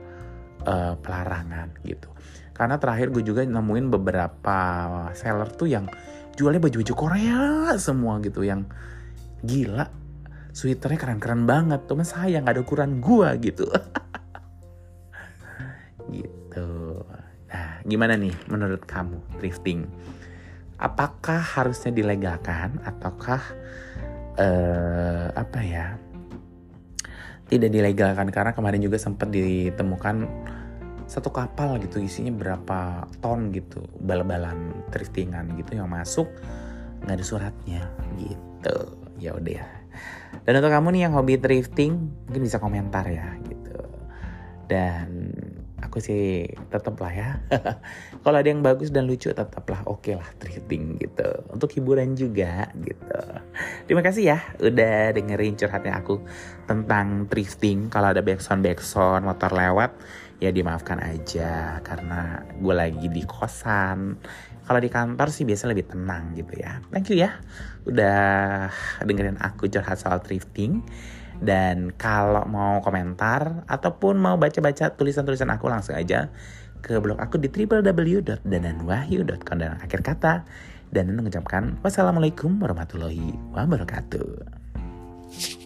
uh, 0.66 0.94
pelarangan 1.02 1.74
gitu. 1.86 2.10
Karena 2.54 2.78
terakhir 2.78 3.10
gue 3.10 3.26
juga 3.26 3.42
nemuin 3.42 3.90
beberapa 3.90 4.58
seller 5.18 5.50
tuh 5.58 5.70
yang 5.70 5.90
jualnya 6.34 6.62
baju-baju 6.62 6.94
Korea 6.94 7.42
semua 7.78 8.18
gitu 8.22 8.42
yang 8.42 8.66
gila 9.46 9.86
sweaternya 10.54 11.02
keren-keren 11.02 11.50
banget 11.50 11.82
temen 11.90 12.06
saya 12.06 12.42
nggak 12.42 12.58
ada 12.58 12.62
ukuran 12.62 13.02
gua 13.02 13.34
gitu 13.38 13.66
gitu 16.18 17.02
nah 17.50 17.82
gimana 17.86 18.18
nih 18.18 18.34
menurut 18.50 18.82
kamu 18.86 19.18
thrifting 19.38 19.86
apakah 20.78 21.42
harusnya 21.42 21.94
dilegalkan 21.94 22.82
ataukah 22.86 23.42
uh, 24.40 25.28
apa 25.34 25.60
ya 25.64 25.86
tidak 27.52 27.70
dilegalkan 27.70 28.34
karena 28.34 28.52
kemarin 28.56 28.82
juga 28.82 28.98
sempat 28.98 29.30
ditemukan 29.30 30.26
satu 31.06 31.30
kapal 31.30 31.78
gitu 31.84 32.02
isinya 32.02 32.34
berapa 32.34 33.06
ton 33.22 33.54
gitu 33.54 33.84
bal-balan 34.02 34.74
thriftingan 34.90 35.54
gitu 35.60 35.78
yang 35.78 35.92
masuk 35.92 36.26
nggak 37.04 37.20
ada 37.20 37.26
suratnya 37.26 37.84
gitu 38.18 38.78
ya 39.20 39.36
udah 39.36 39.54
ya 39.62 39.68
dan 40.44 40.60
untuk 40.60 40.72
kamu 40.74 40.88
nih 40.98 41.02
yang 41.08 41.14
hobi 41.14 41.36
thrifting, 41.40 41.94
mungkin 42.28 42.42
bisa 42.44 42.58
komentar 42.58 43.06
ya 43.08 43.38
gitu. 43.48 43.80
Dan 44.66 45.30
aku 45.86 46.00
sih 46.00 46.48
tetap 46.72 46.96
lah 47.00 47.14
ya. 47.14 47.30
Kalau 48.24 48.38
ada 48.40 48.48
yang 48.48 48.64
bagus 48.64 48.90
dan 48.90 49.06
lucu 49.06 49.30
tetaplah 49.30 49.84
oke 49.86 50.04
okay 50.04 50.16
lah 50.16 50.28
thrifting 50.40 50.98
gitu. 50.98 51.28
Untuk 51.52 51.72
hiburan 51.76 52.16
juga 52.16 52.72
gitu. 52.80 53.20
Terima 53.86 54.02
kasih 54.02 54.24
ya 54.36 54.40
udah 54.64 55.12
dengerin 55.12 55.60
curhatnya 55.60 56.00
aku 56.00 56.24
tentang 56.66 57.28
thrifting. 57.28 57.92
Kalau 57.92 58.16
ada 58.16 58.24
backsound 58.24 58.64
backsound 58.64 59.28
motor 59.28 59.52
lewat 59.52 59.94
ya 60.42 60.52
dimaafkan 60.52 61.00
aja 61.00 61.80
karena 61.88 62.44
gue 62.60 62.76
lagi 62.76 63.08
di 63.08 63.24
kosan 63.24 64.20
kalau 64.64 64.80
di 64.80 64.88
kantor 64.88 65.28
sih 65.28 65.44
biasa 65.44 65.68
lebih 65.68 65.92
tenang 65.92 66.32
gitu 66.40 66.56
ya. 66.56 66.80
Thank 66.88 67.12
you 67.12 67.20
ya 67.20 67.36
udah 67.84 68.72
dengerin 69.04 69.36
aku 69.44 69.68
curhat 69.68 70.00
soal 70.00 70.24
thrifting. 70.24 70.84
Dan 71.44 71.92
kalau 72.00 72.48
mau 72.48 72.80
komentar 72.80 73.68
ataupun 73.68 74.16
mau 74.16 74.40
baca-baca 74.40 74.96
tulisan-tulisan 74.96 75.52
aku 75.52 75.68
langsung 75.68 76.00
aja 76.00 76.32
ke 76.84 77.00
blog 77.00 77.20
aku 77.20 77.38
di 77.40 77.48
www.dananwahyu.com 77.52 79.58
dan 79.60 79.80
akhir 79.80 80.02
kata 80.04 80.44
dan 80.94 81.16
mengucapkan 81.16 81.78
wassalamualaikum 81.84 82.60
warahmatullahi 82.60 83.34
wabarakatuh. 83.52 85.63